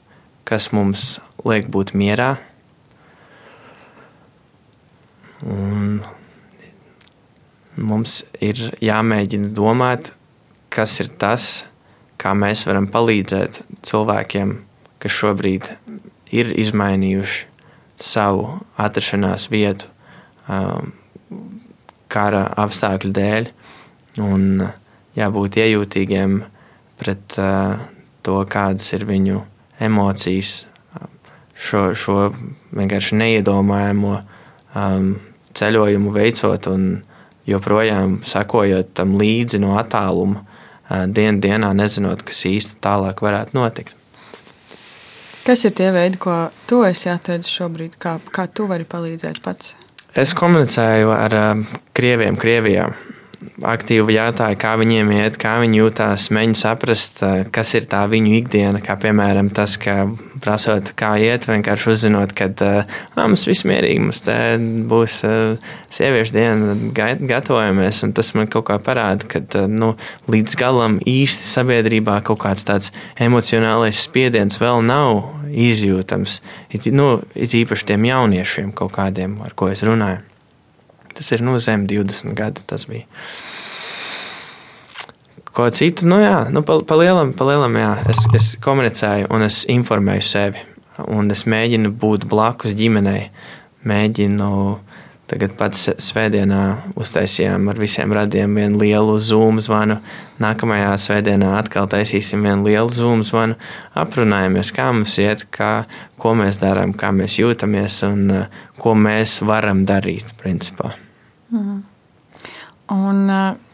[0.46, 1.16] kas mums
[1.46, 2.36] liek būt mierā.
[5.42, 6.02] Un
[7.74, 10.12] mums ir jāmēģina domāt,
[10.70, 11.64] kas ir tas,
[12.20, 14.54] kā mēs varam palīdzēt cilvēkiem,
[15.02, 15.66] kas šobrīd
[16.32, 17.48] ir izmainījuši
[18.02, 19.90] savu atrašanās vietu
[22.12, 23.48] kara apstākļu dēļ.
[24.22, 24.64] Un
[25.16, 26.42] jābūt iejūtīgiem
[27.00, 27.80] pret uh,
[28.22, 29.40] to, kādas ir viņu
[29.82, 30.62] emocijas,
[31.56, 32.18] šo, šo
[32.74, 35.08] vienkārši neiedomājamo um,
[35.56, 36.86] ceļojumu veicot un
[37.48, 43.96] joprojām sekojot tam līdzi no attāluma, uh, dienu dienā nezinot, kas īsti tālāk varētu notikt.
[45.42, 47.96] Kas ir tie veidi, ko tu esi atradis šobrīd?
[47.98, 49.74] Kā, kā tu vari palīdzēt pats?
[50.12, 52.90] Es komunicēju ar uh, krieviem Krievijā.
[53.68, 57.20] Aktīvi jautāju, kā viņiem iet, kā viņi jūtas, mēģinu saprast,
[57.54, 58.82] kas ir tā viņu ikdiena.
[58.84, 60.06] Kā piemēram, tas, ka
[60.42, 62.48] prasot, kā iet, vienkārši uzzinot, ka
[63.18, 64.38] mums viss mierīgi, mums te
[64.90, 65.20] būs
[65.92, 68.02] sieviešu diena, gatavojamies.
[68.16, 69.94] Tas man kaut kā parāda, ka nu,
[70.32, 76.40] līdz galam īsti sabiedrībā kaut kāds tāds emocionālais spiediens vēl nav izjūtams.
[76.72, 80.22] It, nu, it īpaši tiem jauniešiem kaut kādiem, ar ko es runāju.
[81.12, 82.64] Tas ir nu, zem 20 gadu.
[82.66, 83.04] Tas bija.
[85.52, 87.90] Ko citu, nu jā, nu, pa, pa lielam, pa lielam jā.
[88.12, 90.64] Es, es komunicēju un es informēju sevi.
[91.12, 93.28] Un es mēģinu būt blakus ģimenei.
[93.88, 94.48] Mēģinu
[95.32, 96.58] Tagad pats svētdienā
[97.00, 99.94] uztaisījām ar visiem radiem vienu lielu zūmu zvanu.
[100.44, 103.56] Nākamajā svētdienā atkal taisīsim vienu lielu zūmu zvanu.
[103.96, 105.86] Aprunājamies, kā mums iet, kā,
[106.20, 110.34] ko mēs darām, kā mēs jūtamies un uh, ko mēs varam darīt.
[110.42, 110.92] Principā.
[111.48, 111.80] Mm.
[112.92, 113.24] Un,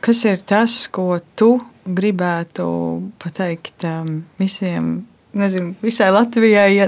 [0.05, 1.57] kas ir tas, ko tu
[1.89, 2.66] gribētu
[3.19, 3.87] pateikt
[4.39, 4.99] visiem
[5.39, 6.87] nezinu, visai Latvijai, ja,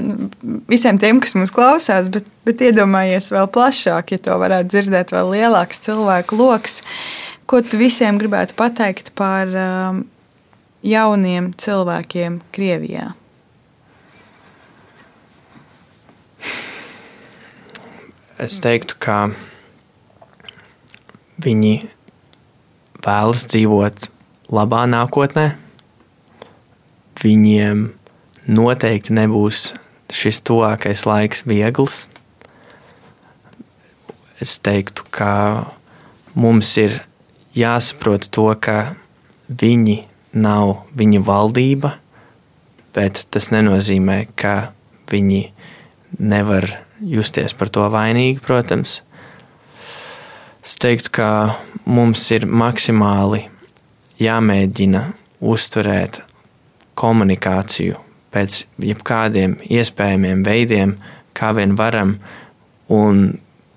[0.69, 5.31] visiem tiem, kas mums klausās, bet, bet iedomājies vēl plašāk, ja to varētu dzirdēt vēl
[5.35, 6.81] lielāks cilvēku lokus.
[7.49, 9.49] Ko tu visiem gribētu pateikt par
[10.81, 13.11] jauniem cilvēkiem Krievijā?
[18.41, 19.17] Es teiktu, ka
[21.45, 21.75] viņi
[23.05, 24.07] vēlas dzīvot
[24.51, 25.51] labā nākotnē.
[27.21, 27.85] Viņiem
[28.49, 29.71] noteikti nebūs
[30.11, 32.07] šis tuvākais laiks viegls.
[34.41, 35.31] Es teiktu, ka
[36.33, 37.03] mums ir
[37.57, 38.95] jāsaprot to, ka
[39.47, 40.01] viņi
[40.33, 41.95] nav viņa valdība,
[42.95, 44.71] bet tas nenozīmē, ka
[45.11, 45.43] viņi
[46.19, 46.67] nevar
[47.01, 49.01] justies par to vainīgi, protams.
[50.61, 51.27] Es teiktu, ka
[51.89, 53.47] mums ir maksimāli
[54.21, 54.99] jāmēģina
[55.41, 56.19] uzturēt
[57.01, 57.97] komunikāciju
[58.31, 60.93] pēc jebkādiem iespējamiem veidiem,
[61.33, 62.13] kā vien varam,
[62.93, 63.23] un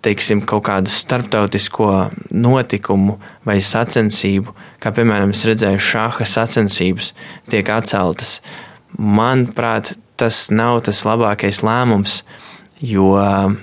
[0.05, 1.91] teiksim, kaut kādu starptautisko
[2.37, 3.17] notikumu
[3.49, 7.15] vai sacensību, kā piemēram, es redzēju, šāda sacensības
[7.49, 8.43] tiek atceltas.
[9.01, 12.21] Manuprāt, tas nav tas labākais lēmums,
[12.85, 13.55] jo uh,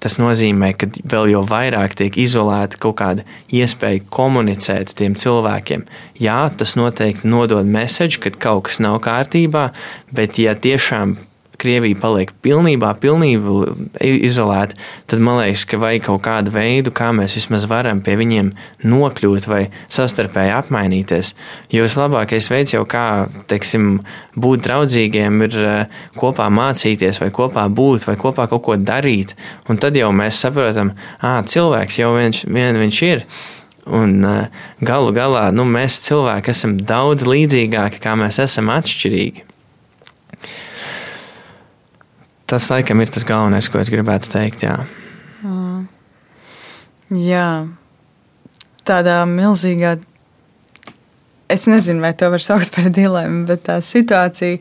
[0.00, 5.84] tas nozīmē, ka vēl jau vairāk tiek izolēta kaut kāda iespēja komunicēt tiem cilvēkiem.
[6.20, 9.70] Jā, tas noteikti nodod mēsēju, ka kaut kas nav kārtībā,
[10.16, 11.18] bet ja tiešām
[11.60, 13.54] Krievija paliek pilnībā, pilnībā
[14.00, 14.78] izolēta,
[15.10, 18.50] tad man liekas, ka vajag kaut kādu veidu, kā mēs vismaz varam pie viņiem
[18.88, 19.60] nokļūt vai
[19.92, 21.34] savstarpēji apmainīties.
[21.74, 23.04] Jo vislabākais veids jau kā,
[23.50, 24.00] teiksim,
[24.40, 29.36] būt draudzīgiem ir eh, kopā mācīties vai kopā būt vai kopā kaut ko darīt.
[29.68, 33.26] Un tad jau mēs saprotam, ah, cilvēks jau viņš, vien viņš ir.
[33.90, 39.49] Un uh, galu galā nu, mēs cilvēki esam daudz līdzīgāki, kā mēs esam atšķirīgi
[42.50, 44.66] tas laikam ir tas galvenais, ko es gribētu teikt.
[44.66, 44.80] Jā.
[45.46, 45.86] Mm.
[47.14, 47.50] jā.
[48.88, 49.98] Tādā milzīgā,
[51.52, 54.58] es nezinu, vai to var saukt par dilemmu, bet tā situācija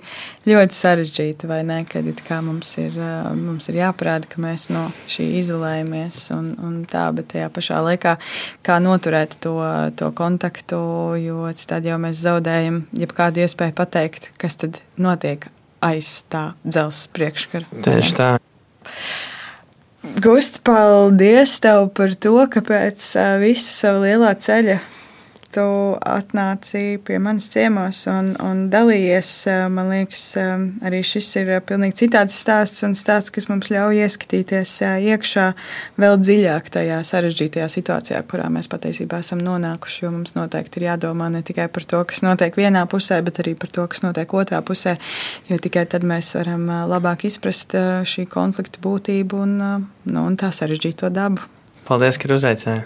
[0.50, 1.80] ļoti sarežģīta, vai ne?
[1.90, 2.10] Kad
[2.46, 2.98] mums ir,
[3.40, 8.18] mums ir jāparāda, ka mēs no šī izolējamies un, un tā, bet tajā pašā laikā
[8.66, 9.56] kā noturēt to,
[9.98, 10.82] to kontaktu,
[11.24, 15.50] jo citādi jau mēs zaudējam jebkādu iespēju pateikt, kas tad notiek
[15.86, 17.82] aiz tā dzelzceļa priekškara.
[17.86, 18.30] Tieši tā.
[20.24, 23.04] Gust, paldies tev par to, ka pēc
[23.44, 24.80] visa sava lielā ceļa
[25.54, 25.66] tu
[26.06, 29.32] atnāci pie manis ciemos un, un dalījies.
[29.74, 30.24] Man liekas,
[30.86, 34.76] arī šis ir pilnīgi citāds stāsts un stāsts, kas mums ļauj ieskatīties
[35.10, 35.48] iekšā
[36.00, 40.06] vēl dziļāk tajā sarežģītajā situācijā, kurā mēs patiesībā esam nonākuši.
[40.06, 43.56] Jo mums noteikti ir jādomā ne tikai par to, kas notiek vienā pusē, bet arī
[43.60, 44.98] par to, kas notiek otrā pusē.
[45.52, 47.76] Jo tikai tad mēs varam labāk izprast
[48.10, 49.56] šī konflikta būtību un,
[50.10, 51.59] nu, un tā sarežģīto dabu.
[51.90, 52.84] Paldies, ka uzaicināji!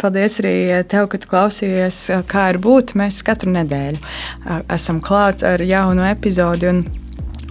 [0.00, 0.56] Paldies arī
[0.88, 1.98] tev, ka klausījies,
[2.30, 2.94] kā ir būt.
[2.96, 4.00] Mēs katru nedēļu
[4.72, 6.70] esam klāt ar jaunu epizodi.
[6.72, 6.80] Un,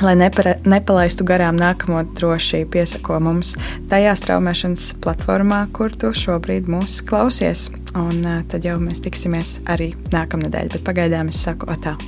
[0.01, 3.53] lai nepara, nepalaistu garām nākamo, droši piesako mums
[3.93, 7.69] tajā straumēšanas platformā, kur tu šobrīd mūs klausies.
[7.93, 10.74] Un tad jau mēs tiksimies arī nākamnedēļ.
[10.74, 11.99] Bet pagaidām es saku atā.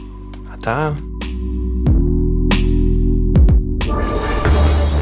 [0.57, 0.79] Atā.